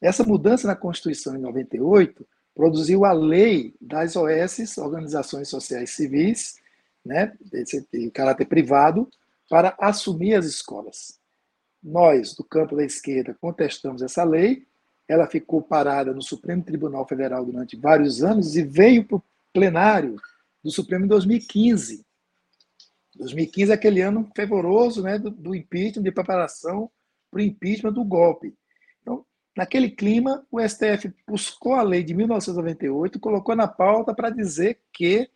[0.00, 6.56] Essa mudança na Constituição em 98 produziu a lei das OS, Organizações Sociais Civis,
[7.04, 7.32] né,
[7.92, 9.08] de caráter privado,
[9.48, 11.20] para assumir as escolas.
[11.82, 14.66] Nós, do campo da esquerda, contestamos essa lei,
[15.08, 20.16] ela ficou parada no Supremo Tribunal Federal durante vários anos e veio para o plenário
[20.62, 22.04] do Supremo em 2015.
[23.16, 26.90] 2015 é aquele ano fervoroso né, do, do impeachment, de preparação
[27.30, 28.54] para o impeachment do golpe.
[29.00, 29.24] Então,
[29.56, 35.28] naquele clima, o STF buscou a lei de 1998, colocou na pauta para dizer que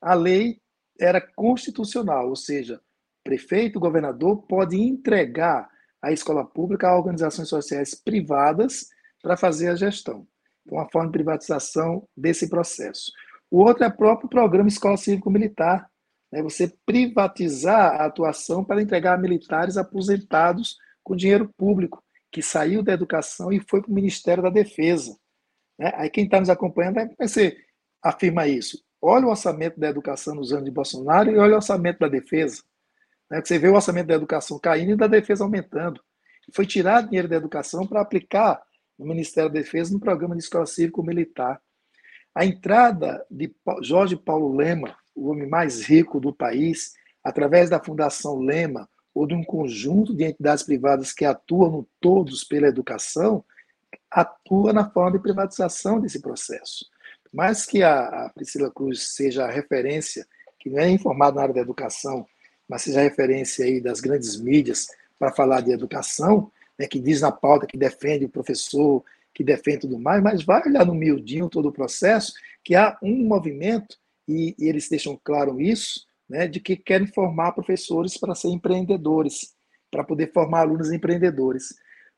[0.00, 0.60] a lei
[0.98, 2.80] era constitucional, ou seja,
[3.24, 5.68] prefeito, governador pode entregar
[6.02, 8.88] a escola pública a organizações sociais privadas
[9.22, 10.26] para fazer a gestão.
[10.62, 13.10] Então, uma forma de privatização desse processo.
[13.50, 15.89] O outro é o próprio programa Escola Cívico-Militar,
[16.32, 22.92] né, você privatizar a atuação para entregar militares aposentados com dinheiro público, que saiu da
[22.92, 25.16] educação e foi para o Ministério da Defesa.
[25.78, 25.92] Né?
[25.96, 27.56] Aí quem está nos acompanhando vai você
[28.02, 28.82] afirma isso.
[29.02, 32.62] Olha o orçamento da educação nos anos de Bolsonaro e olha o orçamento da defesa.
[33.30, 33.40] Né?
[33.42, 36.00] Você vê o orçamento da educação caindo e da defesa aumentando.
[36.52, 38.60] Foi tirar dinheiro da educação para aplicar
[38.98, 41.60] no Ministério da Defesa no programa de escola cívico-militar.
[42.34, 48.38] A entrada de Jorge Paulo Lema o homem mais rico do país, através da Fundação
[48.38, 53.44] Lema ou de um conjunto de entidades privadas que atuam todos pela educação,
[54.10, 56.86] atua na forma de privatização desse processo.
[57.30, 60.26] Mais que a, Priscila Cruz seja a referência,
[60.58, 62.26] que não é informada na área da educação,
[62.66, 67.20] mas seja a referência aí das grandes mídias para falar de educação, né, que diz
[67.20, 69.04] na pauta que defende o professor,
[69.34, 72.32] que defende tudo mais, mas vai olhar no miudinho todo o processo,
[72.64, 73.98] que há um movimento
[74.30, 79.56] e, e eles deixam claro isso, né, de que querem formar professores para ser empreendedores,
[79.90, 81.74] para poder formar alunos empreendedores.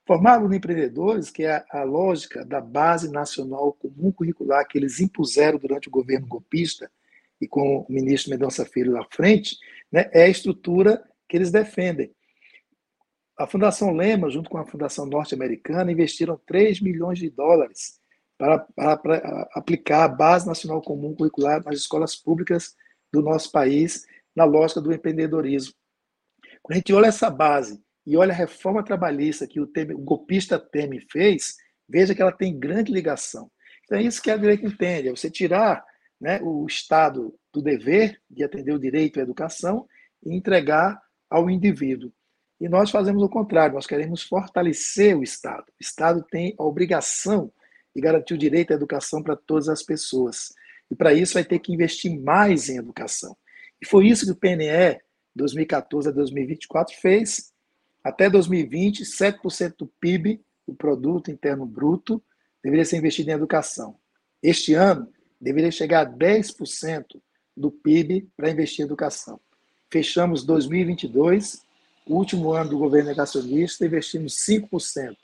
[0.07, 5.01] Formar alunos empreendedores, que é a, a lógica da base nacional comum curricular que eles
[5.01, 6.91] impuseram durante o governo golpista
[7.41, 9.57] e com o ministro Mendonça Filho à frente,
[9.91, 12.15] né, é a estrutura que eles defendem.
[13.39, 18.02] A Fundação Lema, junto com a Fundação Norte-Americana, investiram 3 milhões de dólares
[18.39, 22.75] para, para, para aplicar a Base Nacional Comum Curricular nas escolas públicas
[23.13, 25.75] do nosso país, na lógica do empreendedorismo.
[26.63, 30.01] Quando a gente olha essa base e olha a reforma trabalhista que o, Temer, o
[30.01, 31.57] golpista Temer fez,
[31.89, 33.51] veja que ela tem grande ligação.
[33.85, 35.85] Então é isso que a direita entende, é você tirar
[36.21, 39.87] né, o Estado do dever de atender o direito à educação
[40.25, 42.13] e entregar ao indivíduo.
[42.61, 45.65] E nós fazemos o contrário, nós queremos fortalecer o Estado.
[45.69, 47.53] O Estado tem a obrigação
[47.95, 50.53] e garantir o direito à educação para todas as pessoas.
[50.91, 53.37] E para isso vai ter que investir mais em educação.
[53.81, 55.01] E foi isso que o PNE,
[55.35, 57.53] 2014 a 2024, fez.
[58.05, 62.23] Até 2020, 7% do PIB, o Produto Interno Bruto,
[62.63, 63.97] deveria ser investido em educação.
[64.43, 65.09] Este ano,
[65.41, 67.21] deveria chegar a 10%
[67.57, 69.41] do PIB para investir em educação.
[69.91, 71.63] Fechamos 2022,
[72.07, 75.17] o último ano do governo negacionista, investimos 5%.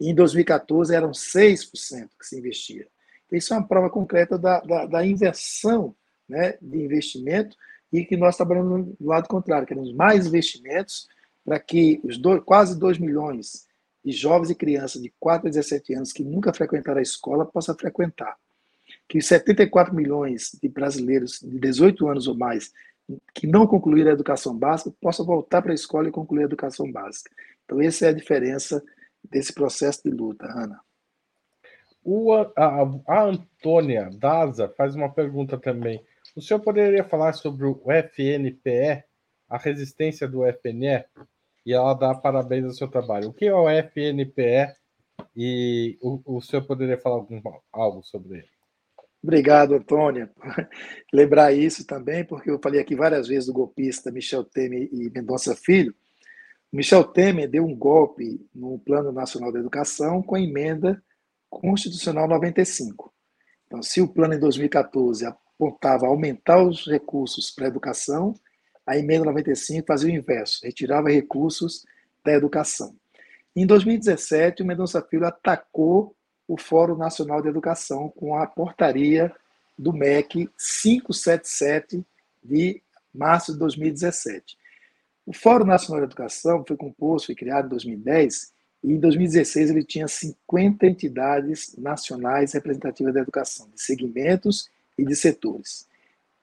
[0.00, 2.86] E em 2014 eram 6% que se investia.
[3.26, 5.94] Então, isso é uma prova concreta da, da, da inversão
[6.28, 7.56] né, de investimento
[7.92, 11.08] e que nós trabalhamos do lado contrário, queremos mais investimentos
[11.44, 13.66] para que os dois, quase 2 milhões
[14.04, 17.74] de jovens e crianças de 4 a 17 anos que nunca frequentaram a escola possam
[17.76, 18.36] frequentar.
[19.08, 22.72] que os 74 milhões de brasileiros de 18 anos ou mais
[23.34, 26.90] que não concluíram a educação básica possam voltar para a escola e concluir a educação
[26.90, 27.30] básica.
[27.64, 28.82] Então, essa é a diferença
[29.30, 30.80] desse processo de luta, Ana.
[32.02, 32.46] O, a,
[33.08, 36.00] a Antônia Daza faz uma pergunta também.
[36.36, 39.02] O senhor poderia falar sobre o FNPE,
[39.48, 41.04] a resistência do FNE?
[41.64, 43.30] E ela dá parabéns ao seu trabalho.
[43.30, 44.72] O que é o FNPE?
[45.36, 47.40] E o, o senhor poderia falar algum,
[47.72, 48.48] algo sobre ele?
[49.22, 50.30] Obrigado, Antônia.
[51.12, 55.56] Lembrar isso também, porque eu falei aqui várias vezes do golpista Michel Temer e Mendonça
[55.56, 55.92] Filho.
[56.76, 61.02] Michel Temer deu um golpe no Plano Nacional da Educação com a emenda
[61.48, 63.10] constitucional 95.
[63.66, 68.34] Então, se o plano em 2014 apontava aumentar os recursos para a educação,
[68.86, 71.86] a emenda 95 fazia o inverso, retirava recursos
[72.22, 72.94] da educação.
[73.56, 76.14] Em 2017, o Mendonça Filho atacou
[76.46, 79.34] o Fórum Nacional de Educação com a portaria
[79.78, 82.04] do MEC 577
[82.44, 82.82] de
[83.14, 84.58] março de 2017.
[85.26, 88.52] O Fórum Nacional de Educação foi composto, foi criado em 2010,
[88.84, 95.16] e em 2016 ele tinha 50 entidades nacionais representativas da educação, de segmentos e de
[95.16, 95.88] setores.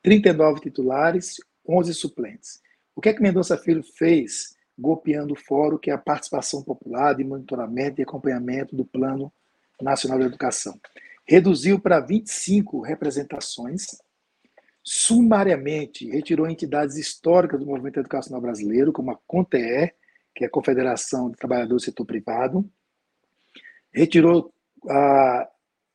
[0.01, 2.61] 39 titulares, 11 suplentes.
[2.93, 7.13] O que é que Mendonça Filho fez golpeando o fórum, que é a participação popular
[7.15, 9.31] de monitoramento e acompanhamento do Plano
[9.81, 10.77] Nacional de Educação?
[11.25, 13.87] Reduziu para 25 representações,
[14.83, 19.93] sumariamente retirou entidades históricas do movimento educacional brasileiro, como a CONTEE,
[20.35, 22.69] que é a Confederação de Trabalhadores do Setor Privado,
[23.91, 24.53] retirou
[24.89, 25.47] a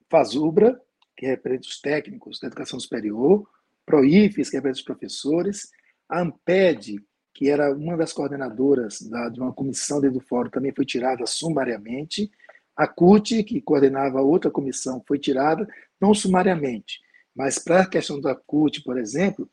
[0.09, 0.81] FASUBRA,
[1.17, 3.47] que representa os técnicos da educação superior,
[3.85, 5.69] PROIFES, que representa os professores,
[6.09, 10.73] a AMPED, que era uma das coordenadoras da, de uma comissão dentro do fórum, também
[10.73, 12.31] foi tirada sumariamente,
[12.77, 15.69] a CUT, que coordenava outra comissão, foi tirada,
[16.01, 17.01] não sumariamente,
[17.39, 19.49] mas para a questão da CUT, por exemplo,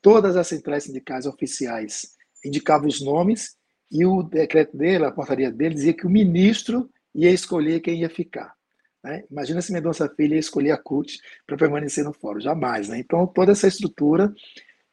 [0.00, 3.54] todas as centrais sindicais oficiais indicavam os nomes
[3.92, 8.08] e o decreto dele, a portaria dele, dizia que o ministro ia escolher quem ia
[8.08, 8.54] ficar.
[9.04, 9.24] Né?
[9.30, 12.88] Imagina se Mendonça Filho ia escolher a CUT para permanecer no fórum, jamais.
[12.88, 12.98] Né?
[12.98, 14.32] Então, toda essa estrutura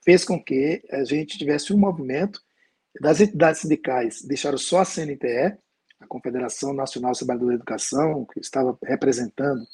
[0.04, 2.42] fez com que a gente tivesse um movimento
[3.00, 5.58] das entidades sindicais, deixaram só a CNTE,
[6.02, 9.66] a Confederação Nacional de Trabalhadores da Educação, que estava representando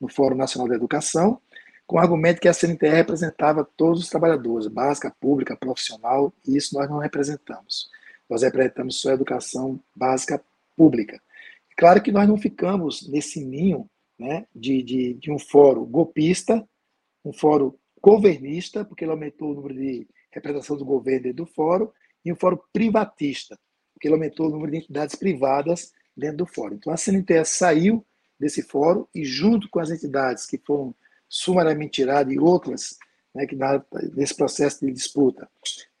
[0.00, 1.40] no Fórum Nacional da Educação,
[1.90, 6.78] com o argumento que a CNTE representava todos os trabalhadores, básica, pública, profissional, e isso
[6.78, 7.90] nós não representamos.
[8.28, 10.40] Nós representamos só a educação básica
[10.76, 11.20] pública.
[11.76, 16.64] Claro que nós não ficamos nesse ninho né, de, de, de um fórum golpista,
[17.24, 21.90] um fórum governista, porque ele aumentou o número de representação do governo dentro do fórum,
[22.24, 23.58] e um fórum privatista,
[23.92, 26.76] porque ele aumentou o número de entidades privadas dentro do fórum.
[26.76, 28.06] Então a CNTE saiu
[28.38, 30.94] desse fórum e, junto com as entidades que foram
[31.30, 32.98] sumariamente tiradas e outras
[33.32, 33.56] né, que
[34.14, 35.48] nesse processo de disputa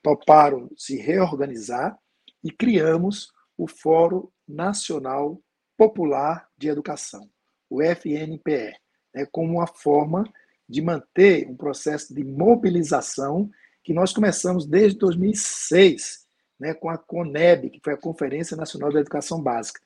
[0.02, 1.96] toparam se reorganizar
[2.42, 5.40] e criamos o Fórum Nacional
[5.76, 7.30] Popular de Educação,
[7.68, 8.74] o FNPE,
[9.14, 10.24] né, como uma forma
[10.68, 13.48] de manter um processo de mobilização
[13.84, 16.26] que nós começamos desde 2006,
[16.58, 19.80] né, com a CONEB, que foi a Conferência Nacional da Educação Básica.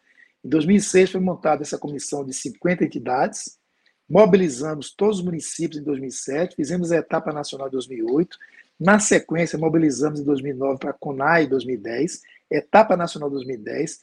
[0.45, 3.59] Em 2006 foi montada essa comissão de 50 entidades,
[4.09, 8.37] mobilizamos todos os municípios em 2007, fizemos a etapa nacional em 2008,
[8.79, 14.01] na sequência mobilizamos em 2009 para a CONAI em 2010, etapa nacional 2010,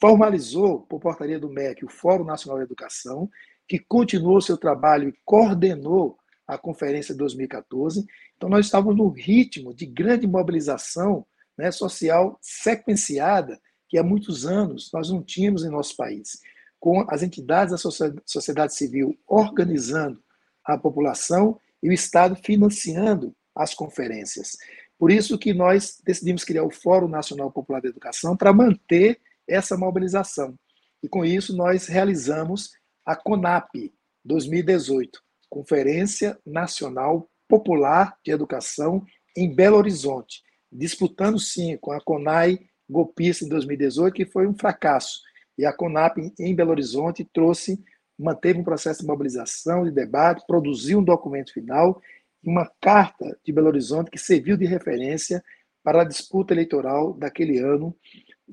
[0.00, 3.30] formalizou, por portaria do MEC, o Fórum Nacional de Educação,
[3.66, 8.06] que continuou seu trabalho e coordenou a conferência de 2014.
[8.36, 11.26] Então, nós estávamos no ritmo de grande mobilização
[11.56, 16.40] né, social sequenciada que há muitos anos nós não tínhamos em nosso país,
[16.86, 17.90] com as entidades da
[18.24, 20.22] sociedade civil organizando
[20.64, 24.52] a população e o Estado financiando as conferências.
[24.96, 29.76] Por isso que nós decidimos criar o Fórum Nacional Popular da Educação para manter essa
[29.76, 30.56] mobilização.
[31.02, 32.70] E com isso nós realizamos
[33.04, 33.92] a CONAP
[34.24, 35.20] 2018,
[35.50, 39.04] Conferência Nacional Popular de Educação
[39.36, 45.26] em Belo Horizonte, disputando sim com a CONAI golpista em 2018, que foi um fracasso.
[45.58, 47.82] E a CONAP em Belo Horizonte trouxe,
[48.18, 52.00] manteve um processo de mobilização, de debate, produziu um documento final
[52.46, 55.42] uma carta de Belo Horizonte que serviu de referência
[55.82, 57.94] para a disputa eleitoral daquele ano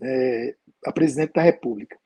[0.01, 1.97] é, a presidente da República.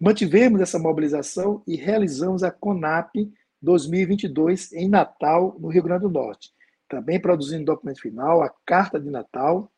[0.00, 3.30] Mantivemos essa mobilização e realizamos a CONAP
[3.60, 6.50] 2022 em Natal, no Rio Grande do Norte.
[6.88, 9.70] Também produzindo o documento final, a Carta de Natal,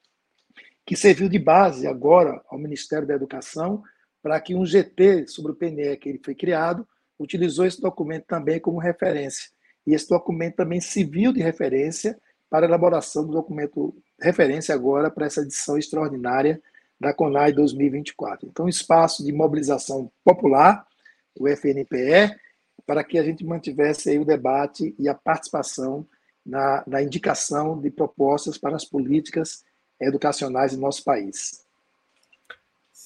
[0.84, 3.82] que serviu de base agora ao Ministério da Educação
[4.22, 6.86] para que um GT sobre o PNE que ele foi criado
[7.18, 9.50] utilizou esse documento também como referência
[9.86, 15.26] e esse documento também serviu de referência para a elaboração do documento referência agora para
[15.26, 16.60] essa edição extraordinária
[17.00, 18.48] da CONAI 2024.
[18.48, 20.86] Então, espaço de mobilização popular,
[21.38, 22.36] o FNPE,
[22.84, 26.06] para que a gente mantivesse aí o debate e a participação
[26.44, 29.64] na, na indicação de propostas para as políticas
[30.00, 31.64] educacionais do nosso país.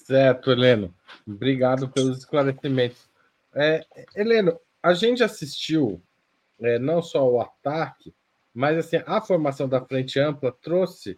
[0.04, 0.94] Certo, Heleno.
[1.26, 3.08] Obrigado pelos esclarecimentos.
[3.54, 3.84] É,
[4.16, 6.02] Heleno, a gente assistiu
[6.60, 8.12] é, não só o ataque,
[8.52, 11.16] mas assim, a formação da Frente Ampla trouxe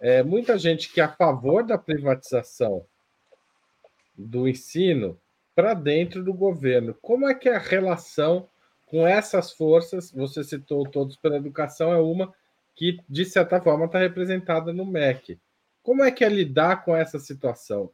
[0.00, 2.84] é, muita gente que é a favor da privatização
[4.16, 5.18] do ensino
[5.54, 6.94] para dentro do governo.
[7.00, 8.48] Como é que é a relação
[8.86, 10.10] com essas forças?
[10.10, 12.34] Você citou Todos pela Educação, é uma
[12.74, 15.38] que, de certa forma, está representada no MEC.
[15.82, 17.90] Como é que é lidar com essa situação?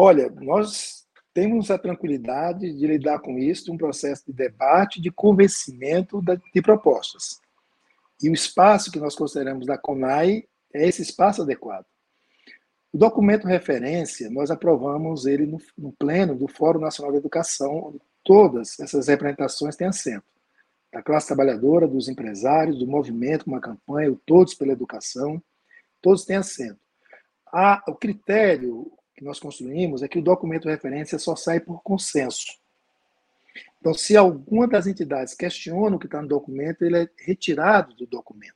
[0.00, 6.22] Olha, nós temos a tranquilidade de lidar com isso, um processo de debate, de convencimento
[6.54, 7.40] de propostas.
[8.22, 11.84] E o espaço que nós consideramos da CONAI é esse espaço adequado.
[12.92, 18.00] O documento referência, nós aprovamos ele no, no pleno do Fórum Nacional de Educação, onde
[18.22, 20.26] todas essas representações têm assento.
[20.92, 25.42] Da classe trabalhadora, dos empresários, do movimento, uma campanha, o Todos pela Educação,
[26.00, 26.78] todos têm assento.
[27.88, 32.56] O critério que nós construímos é que o documento referência só sai por consenso.
[33.80, 38.06] Então, se alguma das entidades questiona o que está no documento, ele é retirado do
[38.06, 38.54] documento.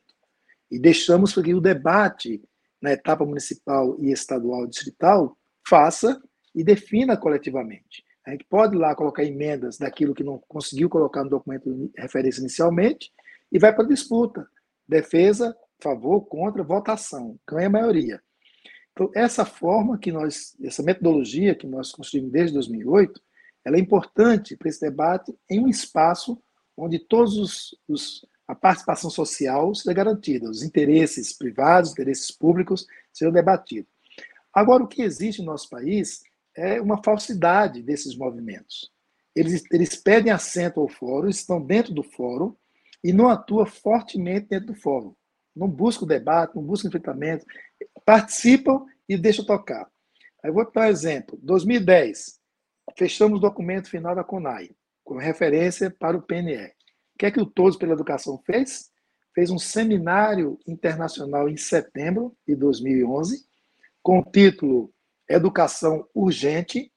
[0.70, 2.40] E deixamos que o debate
[2.80, 5.36] na etapa municipal e estadual distrital
[5.68, 6.22] faça
[6.54, 8.04] e defina coletivamente.
[8.24, 12.40] A gente pode lá colocar emendas daquilo que não conseguiu colocar no documento de referência
[12.40, 13.12] inicialmente
[13.50, 14.46] e vai para disputa.
[14.86, 17.36] Defesa, favor, contra, votação.
[17.48, 18.22] Ganha a maioria.
[18.92, 23.20] Então, essa forma que nós, essa metodologia que nós construímos desde 2008,
[23.64, 26.40] ela é importante para esse debate em um espaço
[26.76, 32.86] onde todos os, os a participação social seja garantida, os interesses privados, os interesses públicos
[33.12, 33.90] sejam debatidos.
[34.52, 36.22] Agora, o que existe no nosso país
[36.54, 38.90] é uma falsidade desses movimentos.
[39.34, 42.54] Eles, eles pedem assento ao fórum, estão dentro do fórum
[43.02, 45.14] e não atuam fortemente dentro do fórum.
[45.56, 47.46] Não buscam debate, não buscam enfrentamento,
[48.04, 49.88] participam e deixam tocar.
[50.42, 51.38] Aí vou dar um exemplo.
[51.42, 52.40] 2010,
[52.96, 54.70] fechamos o documento final da CONAI,
[55.04, 56.66] com referência para o PNE.
[57.14, 58.90] O que é que o Todos pela Educação fez?
[59.34, 63.46] Fez um seminário internacional em setembro de 2011,
[64.02, 64.92] com o título
[65.28, 66.92] Educação Urgente,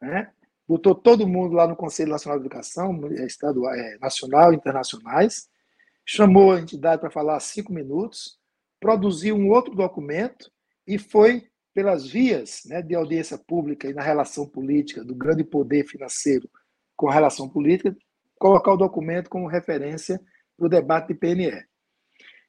[0.00, 0.30] né?
[0.68, 5.48] botou todo mundo lá no Conselho Nacional de Educação, estadual, é, nacional e internacionais,
[6.04, 8.38] chamou a entidade para falar cinco minutos,
[8.82, 10.50] produziu um outro documento
[10.84, 15.86] e foi pelas vias né, de audiência pública e na relação política do grande poder
[15.86, 16.50] financeiro
[16.96, 17.96] com a relação política,
[18.38, 20.20] colocar o documento como referência
[20.56, 21.64] para o debate de PNE.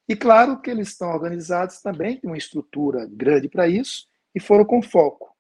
[0.09, 4.65] E claro que eles estão organizados também, tem uma estrutura grande para isso, e foram
[4.65, 5.33] com foco.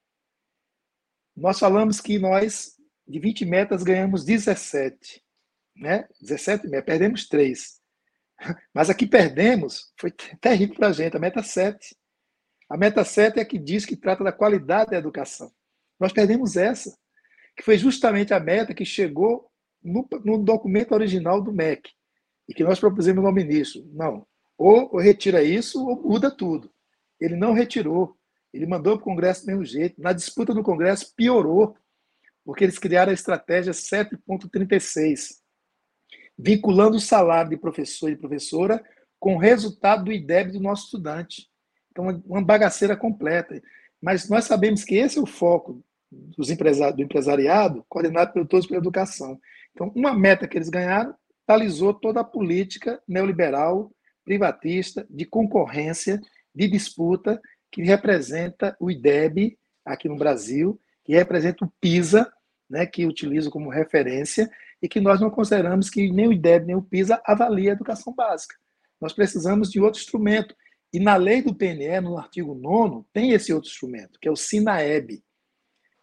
[1.35, 2.73] Nós falamos que nós,
[3.07, 5.21] de 20 metas, ganhamos 17.
[5.75, 6.07] Né?
[6.21, 7.82] 17 metas, perdemos 3.
[8.73, 11.95] Mas aqui perdemos, foi terrível para a gente, a meta 7.
[12.69, 15.51] A meta 7 é a que diz que trata da qualidade da educação.
[15.99, 16.97] Nós perdemos essa,
[17.55, 19.49] que foi justamente a meta que chegou
[19.83, 21.89] no, no documento original do MEC,
[22.47, 23.83] e que nós propusemos ao ministro.
[23.93, 24.25] Não,
[24.57, 26.71] ou, ou retira isso ou muda tudo.
[27.19, 28.17] Ele não retirou,
[28.53, 30.01] ele mandou para o Congresso do mesmo jeito.
[30.01, 31.75] Na disputa no Congresso, piorou,
[32.43, 35.39] porque eles criaram a estratégia 7.36,
[36.37, 38.83] vinculando o salário de professor e professora
[39.19, 41.47] com o resultado do IDEB do nosso estudante.
[41.91, 43.61] Então, uma bagaceira completa.
[44.01, 48.67] Mas nós sabemos que esse é o foco dos empresari do empresariado, coordenado pelo Todos
[48.67, 49.39] pela Educação.
[49.71, 51.15] Então, uma meta que eles ganharam
[51.45, 53.91] talizou toda a política neoliberal,
[54.23, 56.19] privatista, de concorrência,
[56.53, 62.31] de disputa, que representa o IDEB aqui no Brasil, que representa o PISA,
[62.69, 64.49] né, que utilizo como referência,
[64.83, 68.13] e que nós não consideramos que nem o IDEB nem o PISA avalia a educação
[68.13, 68.57] básica.
[68.99, 70.53] Nós precisamos de outro instrumento.
[70.91, 74.35] E na lei do PNE, no artigo 9 tem esse outro instrumento, que é o
[74.35, 75.23] SINAEB.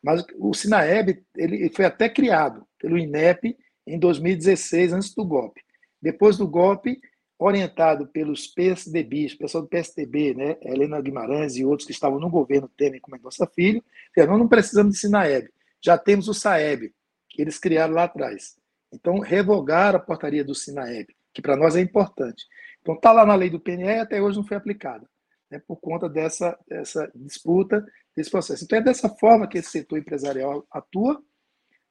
[0.02, 3.54] Mas o SINAEB ele foi até criado pelo INEP
[3.86, 5.60] em 2016, antes do golpe.
[6.00, 6.98] Depois do golpe,
[7.38, 12.70] orientado pelos PSDBs, pessoal do PSDB, né, Helena Guimarães e outros que estavam no governo
[12.78, 13.84] Temer como Mendonça Filho,
[14.16, 15.50] nós não precisamos de SINAEB,
[15.82, 16.94] já temos o SAEB,
[17.28, 18.59] que eles criaram lá atrás.
[18.92, 22.44] Então, revogar a portaria do SINAEB, que para nós é importante.
[22.80, 25.08] Então, está lá na lei do PNE e até hoje não foi aplicada,
[25.50, 27.84] né, por conta dessa, dessa disputa,
[28.16, 28.64] desse processo.
[28.64, 31.22] Então, é dessa forma que esse setor empresarial atua,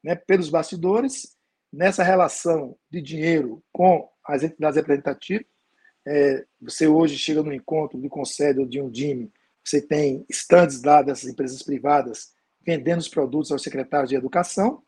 [0.04, 1.38] né, pelos bastidores,
[1.72, 5.46] nessa relação de dinheiro com as entidades representativas.
[6.08, 9.32] É, você hoje chega no encontro do conselho de um DIME,
[9.64, 12.34] você tem stands lá dessas empresas privadas
[12.66, 14.82] vendendo os produtos aos secretários de educação.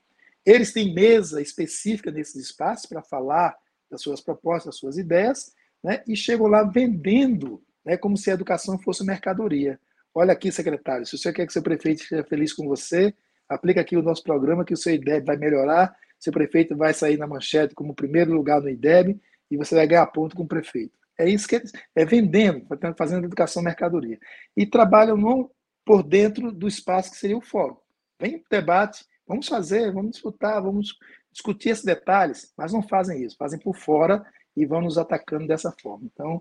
[0.46, 3.56] Eles têm mesa específica nesses espaços para falar
[3.90, 6.04] das suas propostas, das suas ideias, né?
[6.08, 9.80] e chegam lá vendendo né, como se a educação fosse mercadoria.
[10.14, 13.14] Olha aqui, secretário, se você quer que seu prefeito esteja feliz com você,
[13.48, 17.18] aplica aqui o nosso programa que o seu IDEB vai melhorar, seu prefeito vai sair
[17.18, 19.20] na manchete como primeiro lugar no IDEB
[19.50, 20.94] e você vai ganhar ponto com o prefeito.
[21.18, 22.66] É isso que eles, é vendendo,
[22.98, 24.18] fazendo educação mercadoria.
[24.56, 25.52] E trabalham não
[25.86, 27.78] por dentro do espaço que seria o fórum.
[28.20, 30.98] Vem debate, vamos fazer, vamos disputar, vamos
[31.32, 34.26] discutir esses detalhes, mas não fazem isso, fazem por fora
[34.56, 36.06] e vão nos atacando dessa forma.
[36.12, 36.38] Então,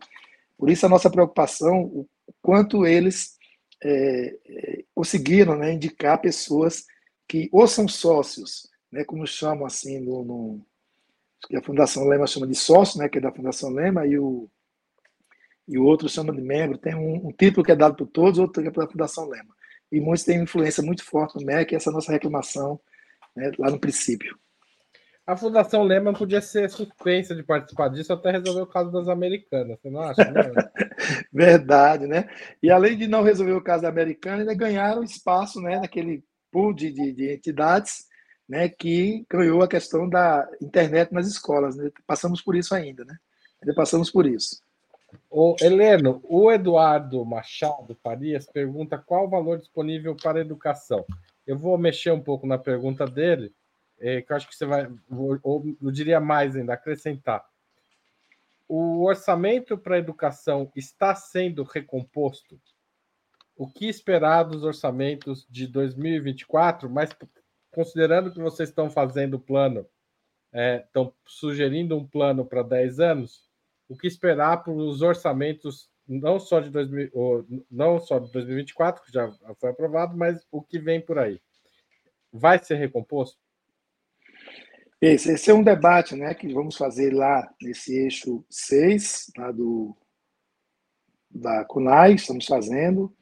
[0.59, 2.09] por isso a nossa preocupação, o
[2.43, 3.39] quanto eles
[3.83, 6.85] é, é, conseguiram né, indicar pessoas
[7.29, 10.67] que ou são sócios, né, como chamam assim no, no
[11.47, 14.51] que a Fundação Lema chama de sócio, né, que é da Fundação Lema, e o,
[15.69, 16.77] e o outro chama de membro.
[16.77, 19.55] Tem um, um título que é dado por todos, outro que é pela Fundação Lema.
[19.91, 22.81] E muitos têm influência muito forte no MEC, essa é nossa reclamação
[23.35, 24.39] né, lá no princípio.
[25.27, 29.79] A Fundação Lehman podia ser suspensa de participar disso até resolver o caso das americanas,
[29.81, 30.25] você não acha?
[30.25, 30.43] Não?
[31.33, 32.29] Verdade, né?
[32.63, 36.75] E além de não resolver o caso da americana, ainda ganharam espaço né, naquele pool
[36.75, 38.07] de, de, de entidades
[38.49, 41.77] né, que ganhou a questão da internet nas escolas.
[41.77, 41.91] Né?
[42.07, 43.17] Passamos por isso ainda, né?
[43.63, 44.61] Ainda passamos por isso.
[45.29, 51.05] O Heleno, o Eduardo Machado Farias pergunta qual o valor disponível para educação.
[51.47, 53.53] Eu vou mexer um pouco na pergunta dele,
[53.99, 54.89] é, que eu acho que você vai,
[55.43, 57.45] ou eu diria mais ainda, acrescentar.
[58.69, 62.61] O orçamento para a educação está sendo recomposto?
[63.57, 66.89] O que esperar dos orçamentos de 2024?
[66.89, 67.11] Mas
[67.71, 69.87] considerando que vocês estão fazendo o plano,
[70.53, 73.50] é, estão sugerindo um plano para 10 anos,
[73.91, 77.11] o que esperar para os orçamentos não só de 2000,
[77.69, 81.41] não só de 2024, que já foi aprovado, mas o que vem por aí?
[82.33, 83.37] Vai ser recomposto?
[85.01, 89.97] Esse, esse é um debate né, que vamos fazer lá nesse eixo 6, lá do,
[91.29, 93.13] da CUNAI, estamos fazendo.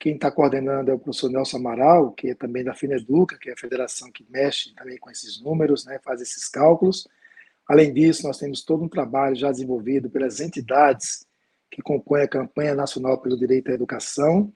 [0.00, 3.52] Quem está coordenando é o professor Nelson Amaral, que é também da FINEDUCA, que é
[3.52, 7.06] a federação que mexe também com esses números, né, faz esses cálculos.
[7.68, 11.26] Além disso, nós temos todo um trabalho já desenvolvido pelas entidades
[11.70, 14.50] que compõem a campanha nacional pelo direito à educação,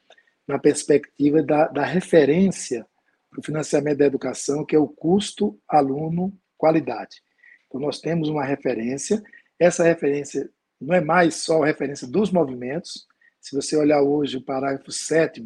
[0.48, 2.86] na perspectiva da, da referência
[3.30, 7.22] para o financiamento da educação, que é o custo aluno qualidade.
[7.66, 9.22] Então, nós temos uma referência,
[9.58, 10.50] essa referência
[10.80, 13.06] não é mais só a referência dos movimentos,
[13.40, 15.44] se você olhar hoje o parágrafo 7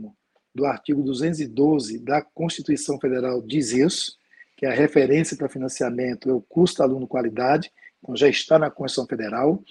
[0.55, 4.17] do artigo 212 da Constituição Federal diz isso,
[4.57, 7.71] que a referência para financiamento é o custo aluno-qualidade,
[8.03, 9.63] então já está na Constituição Federal.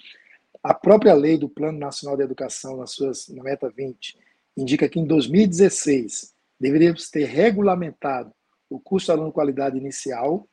[0.62, 4.16] A própria lei do Plano Nacional de Educação, nas suas, na meta 20,
[4.56, 8.32] indica que em 2016 deveríamos ter regulamentado
[8.70, 10.48] o custo aluno-qualidade inicial,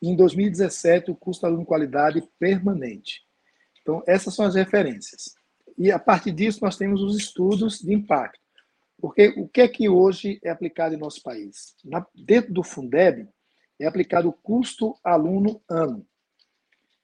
[0.00, 3.22] e em 2017 o custo aluno-qualidade permanente.
[3.82, 5.34] Então, essas são as referências.
[5.76, 8.38] E a partir disso nós temos os estudos de impacto.
[9.00, 11.74] Porque o que é que hoje é aplicado em nosso país?
[11.84, 13.28] Na, dentro do Fundeb
[13.80, 16.06] é aplicado o custo aluno ano.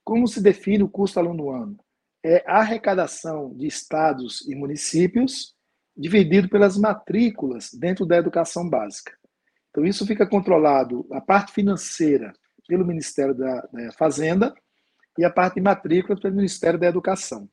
[0.02, 1.78] Como se define o custo aluno ano?
[2.22, 5.54] É a arrecadação de estados e municípios
[5.96, 9.12] dividido pelas matrículas dentro da educação básica.
[9.70, 12.32] Então isso fica controlado a parte financeira
[12.66, 14.54] pelo Ministério da, da Fazenda
[15.18, 17.48] e a parte de matrícula pelo Ministério da Educação.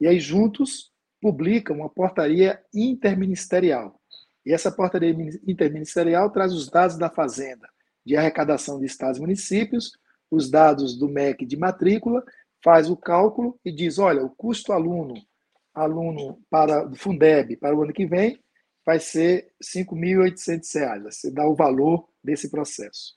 [0.00, 4.00] E aí, juntos, publicam uma portaria interministerial.
[4.44, 5.10] E essa portaria
[5.46, 7.68] interministerial traz os dados da Fazenda
[8.10, 9.92] de arrecadação de estados e municípios,
[10.28, 12.24] os dados do MEC de matrícula,
[12.62, 15.14] faz o cálculo e diz: olha, o custo aluno,
[15.72, 18.42] aluno para o Fundeb para o ano que vem
[18.84, 21.04] vai ser R$ 5.800.
[21.04, 23.14] Você dá o valor desse processo.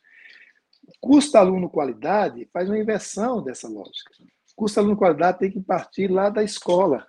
[1.02, 4.12] Custo aluno qualidade faz uma inversão dessa lógica.
[4.56, 7.08] Custo aluno qualidade tem que partir lá da escola.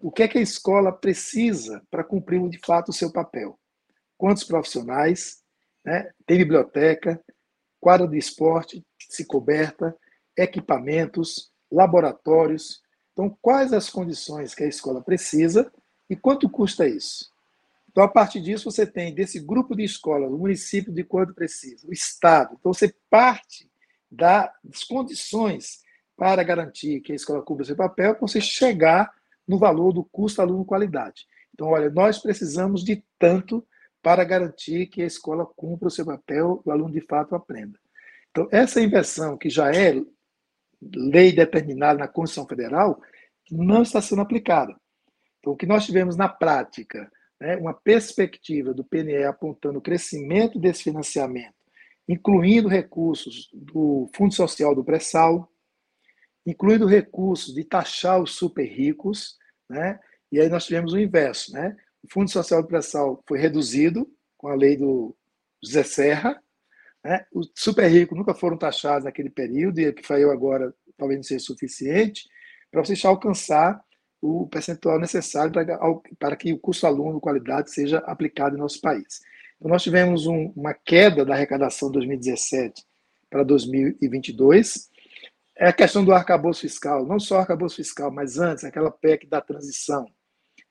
[0.00, 3.58] O que é que a escola precisa para cumprir de fato o seu papel?
[4.16, 5.43] Quantos profissionais?
[5.84, 6.10] Né?
[6.26, 7.20] Tem biblioteca,
[7.80, 9.94] quadra de esporte, se coberta,
[10.36, 12.82] equipamentos, laboratórios.
[13.12, 15.70] Então, quais as condições que a escola precisa
[16.08, 17.30] e quanto custa isso?
[17.90, 21.86] Então, a partir disso, você tem desse grupo de escolas, o município de quanto precisa,
[21.86, 22.56] o Estado.
[22.58, 23.70] Então, você parte
[24.10, 25.80] das condições
[26.16, 29.12] para garantir que a escola cumpra seu papel, para você chegar
[29.46, 31.26] no valor do custo aluno-qualidade.
[31.52, 33.64] Então, olha, nós precisamos de tanto
[34.04, 37.78] para garantir que a escola cumpra o seu papel, o aluno de fato aprenda.
[38.30, 39.94] Então, essa inversão, que já é
[40.94, 43.00] lei determinada na Constituição Federal,
[43.50, 44.76] não está sendo aplicada.
[45.38, 50.58] Então, o que nós tivemos na prática, né, uma perspectiva do PNE apontando o crescimento
[50.58, 51.54] desse financiamento,
[52.06, 55.50] incluindo recursos do Fundo Social do Pré-Sal,
[56.44, 59.98] incluindo recursos de taxar os super ricos, né?
[60.30, 61.74] E aí nós tivemos o inverso, né?
[62.04, 65.16] O Fundo Social do Pré-Sal foi reduzido com a lei do
[65.62, 66.38] José Serra,
[67.02, 67.26] né?
[67.32, 71.24] Os super ricos nunca foram taxados naquele período e o que saiu agora talvez não
[71.24, 72.28] seja suficiente
[72.70, 73.82] para você alcançar
[74.20, 75.78] o percentual necessário para,
[76.18, 79.20] para que o custo aluno qualidade seja aplicado em nosso país.
[79.56, 82.82] Então, nós tivemos um, uma queda da arrecadação de 2017
[83.28, 84.88] para 2022.
[85.56, 89.40] É a questão do arcabouço fiscal, não só arcabouço fiscal, mas antes, aquela PEC da
[89.40, 90.06] transição,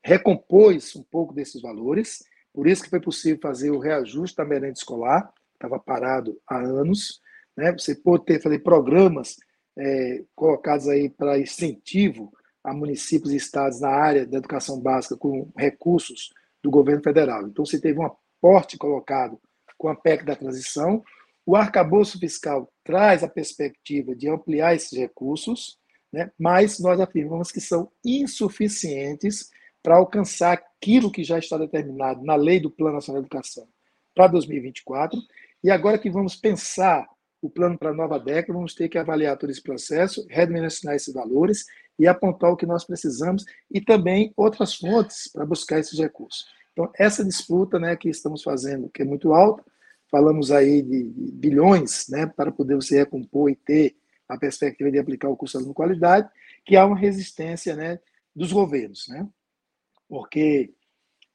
[0.03, 2.23] recompôs um pouco desses valores,
[2.53, 7.21] por isso que foi possível fazer o reajuste da merenda escolar, estava parado há anos.
[7.57, 7.71] Né?
[7.71, 9.37] Você pode ter fazer programas
[9.77, 12.31] é, colocados aí para incentivo
[12.63, 16.31] a municípios e estados na área da educação básica com recursos
[16.61, 17.47] do governo federal.
[17.47, 19.39] Então, você teve um aporte colocado
[19.77, 21.03] com a PEC da transição.
[21.45, 25.77] O arcabouço fiscal traz a perspectiva de ampliar esses recursos,
[26.11, 26.31] né?
[26.39, 29.49] mas nós afirmamos que são insuficientes
[29.83, 33.67] para alcançar aquilo que já está determinado na Lei do Plano Nacional de Educação
[34.15, 35.19] para 2024.
[35.61, 37.05] E agora que vamos pensar
[37.41, 41.13] o plano para a nova década, vamos ter que avaliar todo esse processo, redimensionar esses
[41.13, 41.65] valores
[41.99, 46.45] e apontar o que nós precisamos e também outras fontes para buscar esses recursos.
[46.71, 49.63] Então, essa disputa né, que estamos fazendo, que é muito alta,
[50.09, 51.03] falamos aí de
[51.33, 53.95] bilhões né, para poder você recompor e ter
[54.27, 56.29] a perspectiva de aplicar o curso de qualidade,
[56.65, 57.99] que há uma resistência né,
[58.35, 59.07] dos governos.
[59.09, 59.27] Né?
[60.07, 60.73] Porque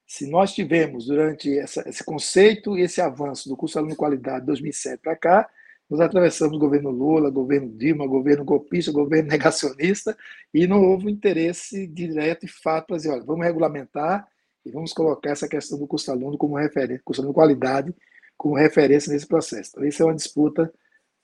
[0.06, 4.46] se nós tivemos durante essa, esse conceito e esse avanço do curso de qualidade de
[4.46, 5.50] 2007 para cá,
[5.88, 10.16] nós atravessamos governo Lula, governo Dilma, governo golpista, governo negacionista,
[10.52, 14.26] e não houve interesse direto e fato para dizer, olha, vamos regulamentar
[14.64, 17.94] e vamos colocar essa questão do custo aluno como referência, custo aluno qualidade
[18.36, 19.72] como referência nesse processo.
[19.74, 20.72] Então, isso é uma disputa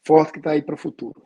[0.05, 1.23] forte que está aí para o futuro.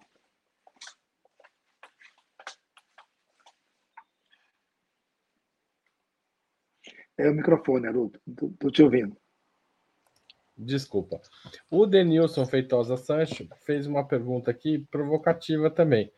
[7.18, 8.20] É o microfone, Haroldo.
[8.26, 9.16] Estou te ouvindo.
[10.56, 11.20] Desculpa.
[11.70, 16.10] O Denilson Feitosa Sancho fez uma pergunta aqui provocativa também.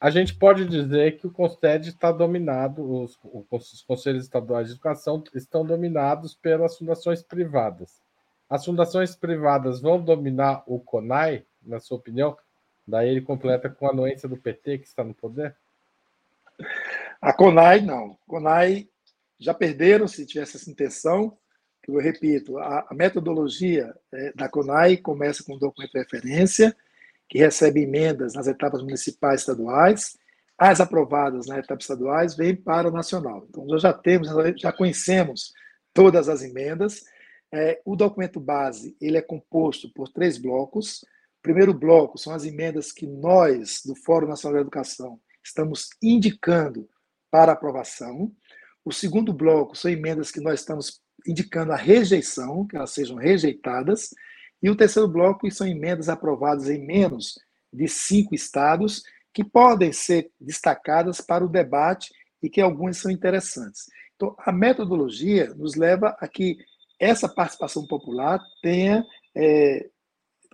[0.00, 3.18] A gente pode dizer que o CONSTED está dominado, os,
[3.50, 8.02] os conselhos estaduais de educação estão dominados pelas fundações privadas.
[8.48, 12.36] As fundações privadas vão dominar o CONAI, na sua opinião?
[12.86, 15.56] Daí ele completa com a anuência do PT que está no poder?
[17.22, 18.18] A CONAI, não.
[18.26, 18.89] CONAI
[19.40, 21.36] já perderam, se tivesse essa intenção,
[21.88, 26.76] eu repito, a, a metodologia é, da CONAI começa com um documento de referência,
[27.28, 30.16] que recebe emendas nas etapas municipais e estaduais,
[30.58, 33.46] as aprovadas na etapa estaduais vêm para o nacional.
[33.48, 35.54] Então, nós já temos, já conhecemos
[35.94, 37.02] todas as emendas.
[37.50, 41.02] É, o documento base ele é composto por três blocos.
[41.38, 46.86] O primeiro bloco são as emendas que nós, do Fórum Nacional de Educação, estamos indicando
[47.30, 48.30] para aprovação.
[48.84, 54.10] O segundo bloco são emendas que nós estamos indicando a rejeição, que elas sejam rejeitadas.
[54.62, 57.38] E o terceiro bloco são emendas aprovadas em menos
[57.72, 59.02] de cinco estados,
[59.32, 62.12] que podem ser destacadas para o debate
[62.42, 63.86] e que algumas são interessantes.
[64.16, 66.58] Então, a metodologia nos leva a que
[66.98, 69.04] essa participação popular tenha
[69.34, 69.88] é,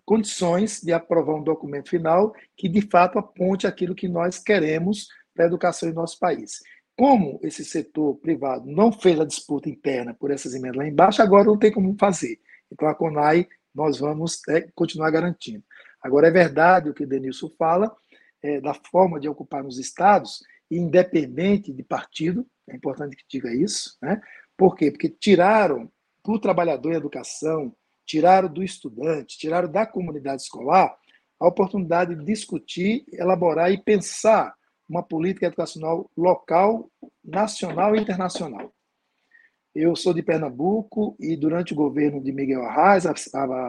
[0.05, 5.47] condições de aprovar um documento final que, de fato, aponte aquilo que nós queremos para
[5.47, 6.61] a educação em nosso país.
[6.97, 11.45] Como esse setor privado não fez a disputa interna por essas emendas lá embaixo, agora
[11.45, 12.41] não tem como fazer.
[12.73, 15.63] Então, a CONAI, nós vamos é, continuar garantindo.
[16.03, 17.95] Agora, é verdade o que o Denilson fala,
[18.43, 20.41] é, da forma de ocupar nos estados,
[20.71, 24.21] independente de partido, é importante que diga isso, né?
[24.57, 24.91] Por quê?
[24.91, 25.91] Porque tiraram
[26.25, 27.75] do trabalhador em educação,
[28.05, 30.97] tiraram do estudante, tiraram da comunidade escolar
[31.39, 34.55] a oportunidade de discutir, elaborar e pensar
[34.89, 36.91] uma política educacional local,
[37.25, 38.73] nacional e internacional.
[39.75, 43.15] Eu sou de Pernambuco e durante o governo de Miguel Arraes, a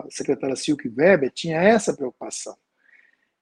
[0.10, 2.56] secretária Silke Weber tinha essa preocupação.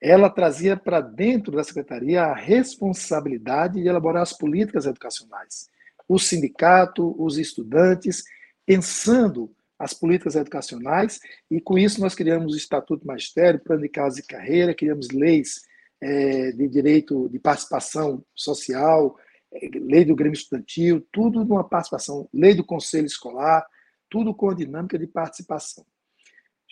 [0.02, 5.70] Ela trazia para dentro da secretaria a responsabilidade de elaborar as políticas educacionais.
[6.08, 8.24] O sindicato, os estudantes,
[8.66, 11.20] pensando as políticas educacionais,
[11.52, 15.62] e com isso nós criamos o Estatuto Magistério, Plano de Casa e Carreira, criamos leis
[16.06, 19.18] é, de direito de participação social,
[19.52, 23.66] é, lei do Grêmio Estudantil, tudo numa participação, lei do Conselho Escolar,
[24.08, 25.84] tudo com dinâmica de participação.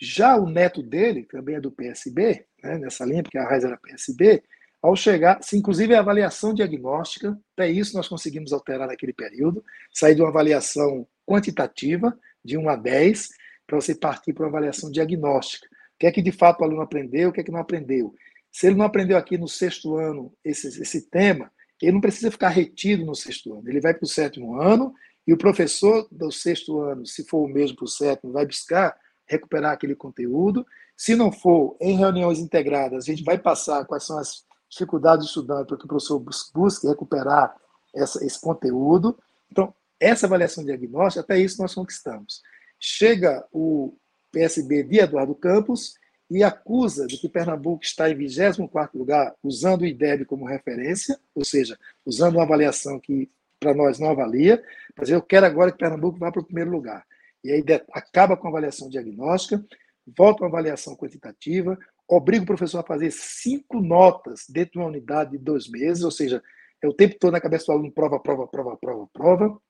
[0.00, 3.64] Já o neto dele, que também é do PSB, né, nessa linha, porque a raiz
[3.64, 4.40] era PSB,
[4.80, 10.14] ao chegar, se inclusive a avaliação diagnóstica, até isso nós conseguimos alterar naquele período, sair
[10.14, 13.30] de uma avaliação quantitativa, de 1 a 10,
[13.66, 15.66] para você partir para uma avaliação diagnóstica.
[15.66, 18.14] O que é que de fato o aluno aprendeu, o que é que não aprendeu.
[18.54, 21.50] Se ele não aprendeu aqui no sexto ano esse, esse tema,
[21.82, 23.68] ele não precisa ficar retido no sexto ano.
[23.68, 24.94] Ele vai para o sétimo ano
[25.26, 28.96] e o professor do sexto ano, se for o mesmo para o sétimo, vai buscar
[29.26, 30.64] recuperar aquele conteúdo.
[30.96, 35.28] Se não for, em reuniões integradas, a gente vai passar quais são as dificuldades do
[35.28, 36.24] estudante para que o professor
[36.54, 37.56] busque recuperar
[37.92, 39.18] essa, esse conteúdo.
[39.50, 42.40] Então, essa avaliação diagnóstica, até isso nós conquistamos.
[42.78, 43.96] Chega o
[44.30, 45.96] PSB de Eduardo Campos
[46.34, 51.44] e acusa de que Pernambuco está em 24º lugar, usando o IDEB como referência, ou
[51.44, 53.30] seja, usando uma avaliação que
[53.60, 54.60] para nós não avalia,
[54.96, 57.06] mas eu quero agora que Pernambuco vá para o primeiro lugar.
[57.44, 59.64] E aí acaba com a avaliação diagnóstica,
[60.04, 61.78] volta a avaliação quantitativa,
[62.08, 66.10] obriga o professor a fazer cinco notas dentro de uma unidade de dois meses, ou
[66.10, 66.42] seja,
[66.82, 69.60] é o tempo todo na cabeça do aluno prova, prova, prova, prova, prova,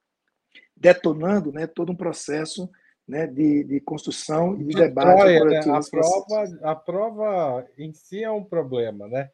[0.75, 2.71] detonando né, todo um processo
[3.07, 5.45] né, de, de construção e de debate.
[5.45, 5.59] né?
[5.59, 9.29] a, prova, a prova em si é um problema, né?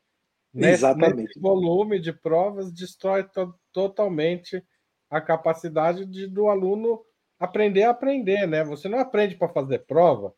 [0.52, 1.28] Nesse, Exatamente.
[1.28, 4.62] Nesse volume de provas destrói to totalmente
[5.08, 7.00] a capacidade de, do aluno
[7.38, 8.64] aprender a aprender, né?
[8.64, 10.34] Você não aprende para fazer prova.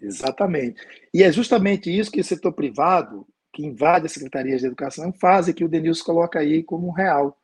[0.00, 0.86] Exatamente.
[1.12, 5.48] E é justamente isso que o setor privado, que invade as secretarias de educação, faz
[5.48, 7.38] e que o Denilson coloca aí como real.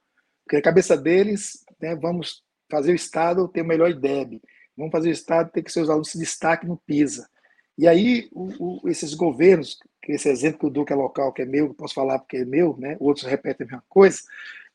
[0.44, 4.40] Porque a cabeça deles, né, vamos fazer o Estado ter o melhor IDEB,
[4.80, 7.28] vamos fazer o Estado ter que seus alunos se destaquem no PISA.
[7.78, 9.78] E aí, o, o, esses governos,
[10.08, 12.44] esse exemplo que eu dou que é local, que é meu, posso falar porque é
[12.44, 12.96] meu, né?
[12.98, 14.18] outros repetem a mesma coisa,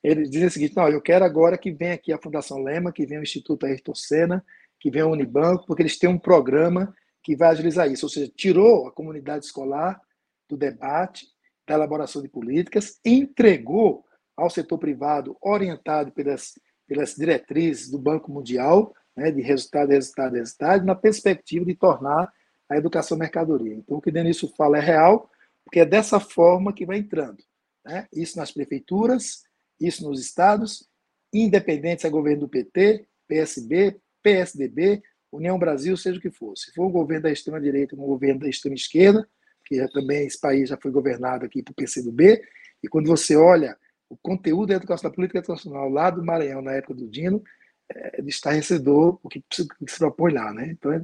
[0.04, 3.06] eles dizem o seguinte, não, eu quero agora que venha aqui a Fundação Lema, que
[3.06, 4.46] venha o Instituto Ayrton Senna,
[4.80, 6.94] que venha o Unibanco, porque eles têm um programa
[7.24, 10.00] que vai agilizar isso, ou seja, tirou a comunidade escolar
[10.48, 11.28] do debate,
[11.68, 14.06] da elaboração de políticas, entregou
[14.38, 16.54] ao setor privado, orientado pelas
[16.88, 22.32] pelas diretrizes do Banco Mundial, né, de resultado, resultado, resultado, na perspectiva de tornar
[22.70, 23.74] a educação mercadoria.
[23.74, 25.30] Então, o que Denilson fala é real,
[25.64, 27.44] porque é dessa forma que vai entrando.
[27.84, 28.08] Né?
[28.12, 29.44] Isso nas prefeituras,
[29.80, 30.88] isso nos estados,
[31.34, 35.02] independente se é governo do PT, PSB, PSDB,
[35.32, 36.56] União Brasil, seja o que for.
[36.58, 39.28] Se for um governo da extrema-direita, um governo da extrema-esquerda,
[39.66, 42.42] que já, também esse país já foi governado aqui por PCdoB,
[42.84, 43.78] e quando você olha
[44.10, 47.44] o conteúdo da educação da política educacional lá do Maranhão, na época do Dino,
[47.90, 50.54] é de estarrecedor o que se, se propõe lá.
[50.54, 50.70] Né?
[50.72, 51.02] Então é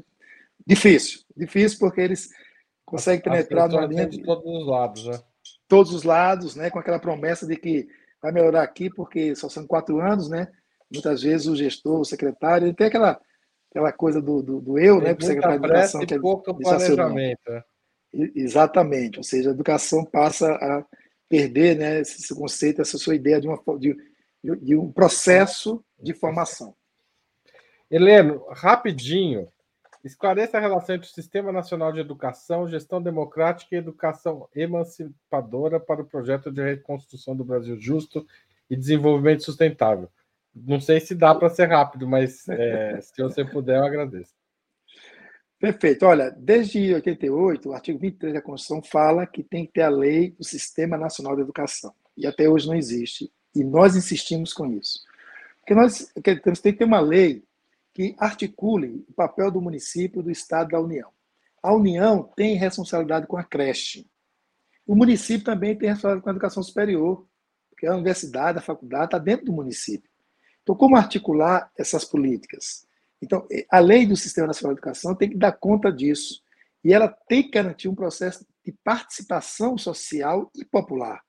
[0.66, 2.30] difícil, difícil porque eles
[2.86, 5.20] conseguem penetrar numa linha de todos os lados, né?
[5.68, 6.70] Todos os lados, né?
[6.70, 7.88] com aquela promessa de que
[8.22, 10.48] vai melhorar aqui porque só são quatro anos, né?
[10.92, 13.20] Muitas vezes o gestor, o secretário, ele tem aquela,
[13.70, 15.14] aquela coisa do, do, do eu, né?
[15.14, 16.06] Para o secretário de Educação.
[16.06, 17.50] Que é pouco planejamento.
[17.50, 17.64] É.
[18.14, 20.86] Exatamente, ou seja, a educação passa a
[21.30, 23.96] perder né, esse conceito, essa sua ideia de, uma, de,
[24.44, 26.76] de um processo de formação.
[27.90, 29.48] Heleno, rapidinho,
[30.04, 36.02] esclareça a relação entre o Sistema Nacional de Educação, gestão democrática e educação emancipadora para
[36.02, 38.26] o projeto de reconstrução do Brasil justo
[38.70, 40.10] e desenvolvimento sustentável.
[40.56, 44.34] Não sei se dá para ser rápido, mas é, se você puder, eu agradeço.
[45.60, 46.06] Perfeito.
[46.06, 50.32] Olha, desde 88, o artigo 23 da Constituição fala que tem que ter a lei
[50.32, 51.94] do Sistema Nacional de Educação.
[52.18, 53.32] E até hoje não existe.
[53.56, 55.02] E nós insistimos com isso.
[55.60, 56.12] Porque nós
[56.44, 57.44] temos que ter uma lei
[57.94, 61.10] que articule o papel do município, do Estado da União.
[61.62, 64.08] A União tem responsabilidade com a creche.
[64.88, 67.28] O município também tem responsabilidade com a educação superior,
[67.70, 70.10] porque a universidade, a faculdade está dentro do município.
[70.64, 72.86] Então, como articular essas políticas?
[73.22, 76.42] Então, a lei do Sistema Nacional de Educação tem que dar conta disso.
[76.84, 81.24] E ela tem que garantir um processo de participação social e popular.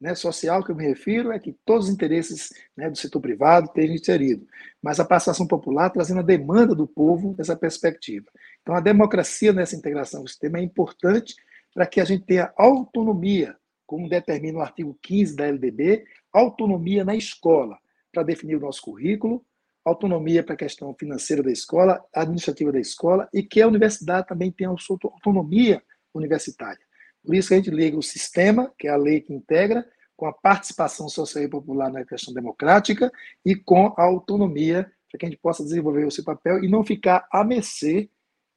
[0.00, 0.14] Né?
[0.14, 3.94] Social, que eu me refiro, é que todos os interesses né, do setor privado estejam
[3.94, 4.46] inseridos.
[4.82, 8.26] Mas a participação popular trazendo a demanda do povo nessa perspectiva.
[8.62, 11.34] Então, a democracia nessa integração do sistema é importante
[11.74, 17.14] para que a gente tenha autonomia, como determina o artigo 15 da LDB, autonomia na
[17.14, 17.78] escola,
[18.12, 19.44] para definir o nosso currículo,
[19.84, 24.50] autonomia para a questão financeira da escola, administrativa da escola, e que a universidade também
[24.50, 25.82] tenha a sua autonomia
[26.12, 26.85] universitária.
[27.26, 29.84] Por isso que a gente liga o sistema, que é a lei que integra,
[30.16, 33.12] com a participação social e popular na questão democrática
[33.44, 36.84] e com a autonomia para que a gente possa desenvolver o seu papel e não
[36.84, 38.08] ficar à mercê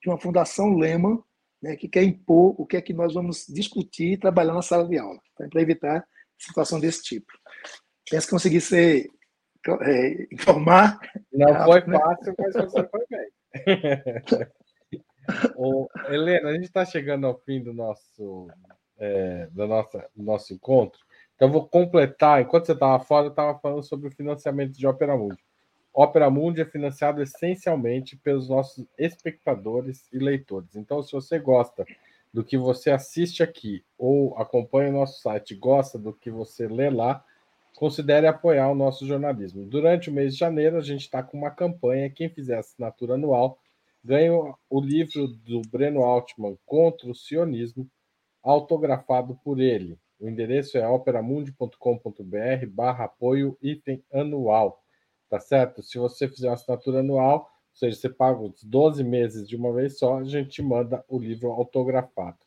[0.02, 1.22] de uma fundação Lehman
[1.62, 4.88] né, que quer impor o que é que nós vamos discutir e trabalhar na sala
[4.88, 5.48] de aula, tá?
[5.50, 6.06] para evitar
[6.38, 7.32] situação desse tipo.
[8.10, 9.10] Penso que consegui ser
[9.82, 11.00] é, informar.
[11.34, 12.00] Não foi né?
[12.00, 14.48] fácil, mas você foi bem.
[15.56, 18.48] Ô, Helena, a gente está chegando ao fim do nosso,
[18.98, 21.00] é, do, nossa, nosso encontro.
[21.36, 22.42] Então, vou completar.
[22.42, 25.42] Enquanto você estava fora, eu estava falando sobre o financiamento de Opera Mundi.
[25.94, 30.76] Opera Mundi é financiado essencialmente pelos nossos espectadores e leitores.
[30.76, 31.86] Então, se você gosta
[32.34, 36.90] do que você assiste aqui ou acompanha o nosso site, gosta do que você lê
[36.90, 37.24] lá,
[37.76, 39.66] considere apoiar o nosso jornalismo.
[39.66, 42.10] Durante o mês de janeiro, a gente está com uma campanha.
[42.10, 43.58] Quem fizer assinatura anual
[44.04, 44.34] ganha
[44.70, 47.90] o livro do Breno Altman contra o sionismo,
[48.42, 50.00] autografado por ele.
[50.20, 54.84] O endereço é operamundi.com.br barra apoio item anual.
[55.30, 55.82] Tá certo?
[55.82, 59.72] Se você fizer uma assinatura anual, ou seja, você paga os 12 meses de uma
[59.72, 62.38] vez só, a gente manda o livro autografado.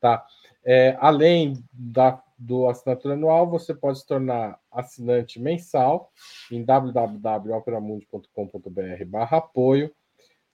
[0.00, 0.26] Tá?
[0.64, 6.10] É, além da, do assinatura anual, você pode se tornar assinante mensal
[6.50, 9.94] em www.operamundi.com.br barra apoio.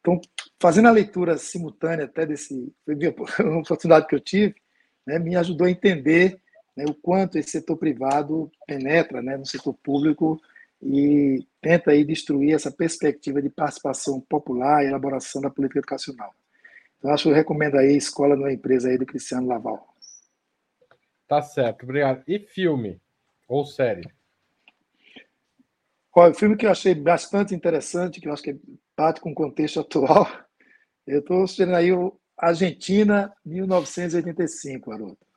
[0.00, 0.20] Então,
[0.60, 2.72] fazendo a leitura simultânea até desse,
[3.28, 4.54] foi uma oportunidade que eu tive,
[5.06, 6.40] né, me ajudou a entender
[6.76, 10.40] né, o quanto esse setor privado penetra né, no setor público
[10.82, 16.32] e tenta aí destruir essa perspectiva de participação popular e elaboração da política educacional.
[16.98, 19.88] Então, acho que eu recomendo aí Escola numa Empresa aí do Cristiano Laval.
[21.26, 22.22] Tá certo, obrigado.
[22.26, 23.00] E filme
[23.46, 24.08] ou série?
[26.14, 28.58] Olha, o filme que eu achei bastante interessante, que eu acho que
[28.96, 30.26] bate com o contexto atual,
[31.08, 35.28] eu estou sugerindo aí o Argentina 1985, Haroldo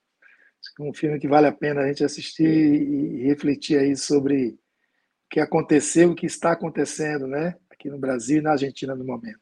[0.80, 5.40] um filme que vale a pena a gente assistir e refletir aí sobre o que
[5.40, 9.40] aconteceu, o que está acontecendo, né, aqui no Brasil e na Argentina no momento.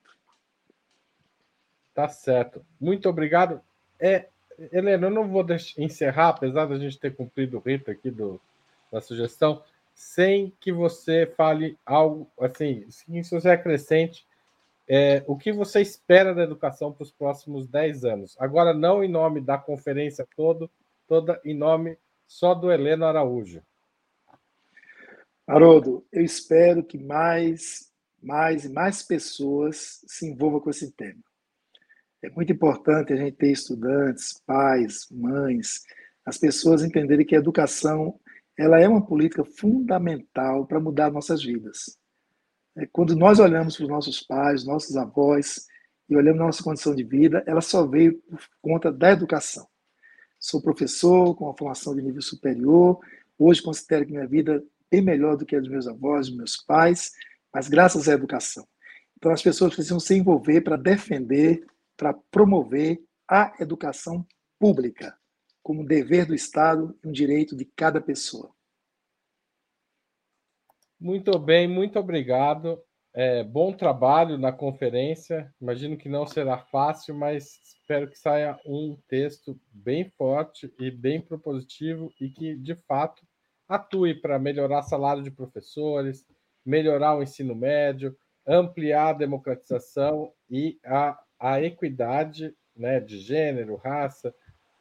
[1.93, 2.65] Tá certo.
[2.79, 3.61] Muito obrigado.
[3.99, 4.29] É,
[4.71, 8.39] Helena, eu não vou deixar, encerrar, apesar da gente ter cumprido o rito aqui do,
[8.91, 9.61] da sugestão,
[9.93, 14.25] sem que você fale algo assim, se você acrescente
[14.89, 18.35] é, o que você espera da educação para os próximos 10 anos.
[18.39, 20.67] Agora, não em nome da conferência toda,
[21.07, 21.95] toda em nome
[22.27, 23.61] só do Heleno Araújo.
[25.45, 31.21] Haroldo, eu espero que mais, mais e mais pessoas se envolvam com esse tema.
[32.23, 35.83] É muito importante a gente ter estudantes, pais, mães,
[36.25, 38.19] as pessoas entenderem que a educação
[38.57, 41.98] ela é uma política fundamental para mudar nossas vidas.
[42.79, 45.67] É, quando nós olhamos para os nossos pais, nossos avós,
[46.09, 49.67] e olhamos nossa condição de vida, ela só veio por conta da educação.
[50.39, 52.99] Sou professor com uma formação de nível superior.
[53.37, 56.37] Hoje considero que minha vida é bem melhor do que a dos meus avós, dos
[56.37, 57.11] meus pais,
[57.53, 58.65] mas graças à educação.
[59.17, 61.63] Então as pessoas precisam se envolver para defender,
[61.97, 64.25] para promover a educação
[64.57, 65.15] pública
[65.61, 68.49] como um dever do Estado e um direito de cada pessoa.
[70.99, 72.81] Muito bem, muito obrigado.
[73.13, 75.53] É, bom trabalho na conferência.
[75.61, 81.21] Imagino que não será fácil, mas espero que saia um texto bem forte e bem
[81.21, 83.25] propositivo e que, de fato,
[83.67, 86.25] atue para melhorar salário de professores,
[86.65, 94.33] melhorar o ensino médio, ampliar a democratização e a, a equidade né, de gênero, raça,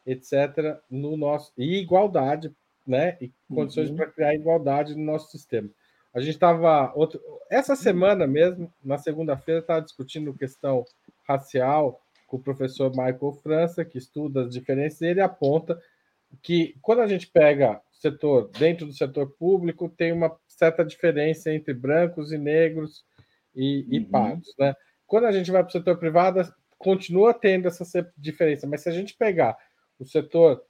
[0.05, 2.55] etc., no nosso, e igualdade,
[2.87, 3.97] né, e condições uhum.
[3.97, 5.69] para criar igualdade no nosso sistema.
[6.15, 6.93] A gente estava.
[7.51, 10.85] Essa semana mesmo, na segunda-feira, estava discutindo questão
[11.27, 15.81] racial com o professor Michael França, que estuda as diferenças, e ele aponta
[16.43, 21.75] que quando a gente pega setor, dentro do setor público, tem uma certa diferença entre
[21.75, 23.05] brancos e negros
[23.55, 24.05] e, e uhum.
[24.05, 24.55] pardos.
[24.59, 24.75] Né?
[25.07, 26.43] Quando a gente vai para o setor privado,
[26.79, 27.85] continua tendo essa
[28.17, 29.57] diferença, mas se a gente pegar
[29.99, 30.63] o setor,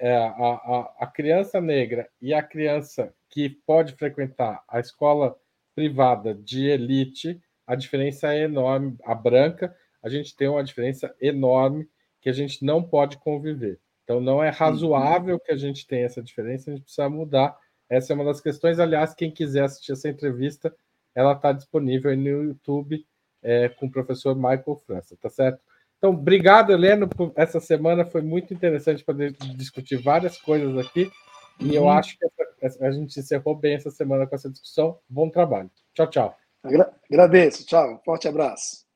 [0.00, 5.36] é, a, a, a criança negra e a criança que pode frequentar a escola
[5.74, 8.96] privada de elite, a diferença é enorme.
[9.04, 11.88] A branca, a gente tem uma diferença enorme
[12.20, 13.78] que a gente não pode conviver.
[14.04, 17.56] Então, não é razoável que a gente tenha essa diferença, a gente precisa mudar.
[17.90, 18.78] Essa é uma das questões.
[18.78, 20.74] Aliás, quem quiser assistir essa entrevista,
[21.14, 23.04] ela está disponível no YouTube
[23.42, 25.60] é, com o professor Michael França, tá certo?
[25.98, 28.04] Então, obrigado, Heleno, por essa semana.
[28.04, 31.10] Foi muito interessante poder discutir várias coisas aqui.
[31.60, 31.90] E eu uhum.
[31.90, 34.98] acho que essa, a gente encerrou bem essa semana com essa discussão.
[35.08, 35.70] Bom trabalho.
[35.94, 36.36] Tchau, tchau.
[37.10, 37.64] Agradeço.
[37.66, 38.00] Tchau.
[38.04, 38.86] Forte abraço.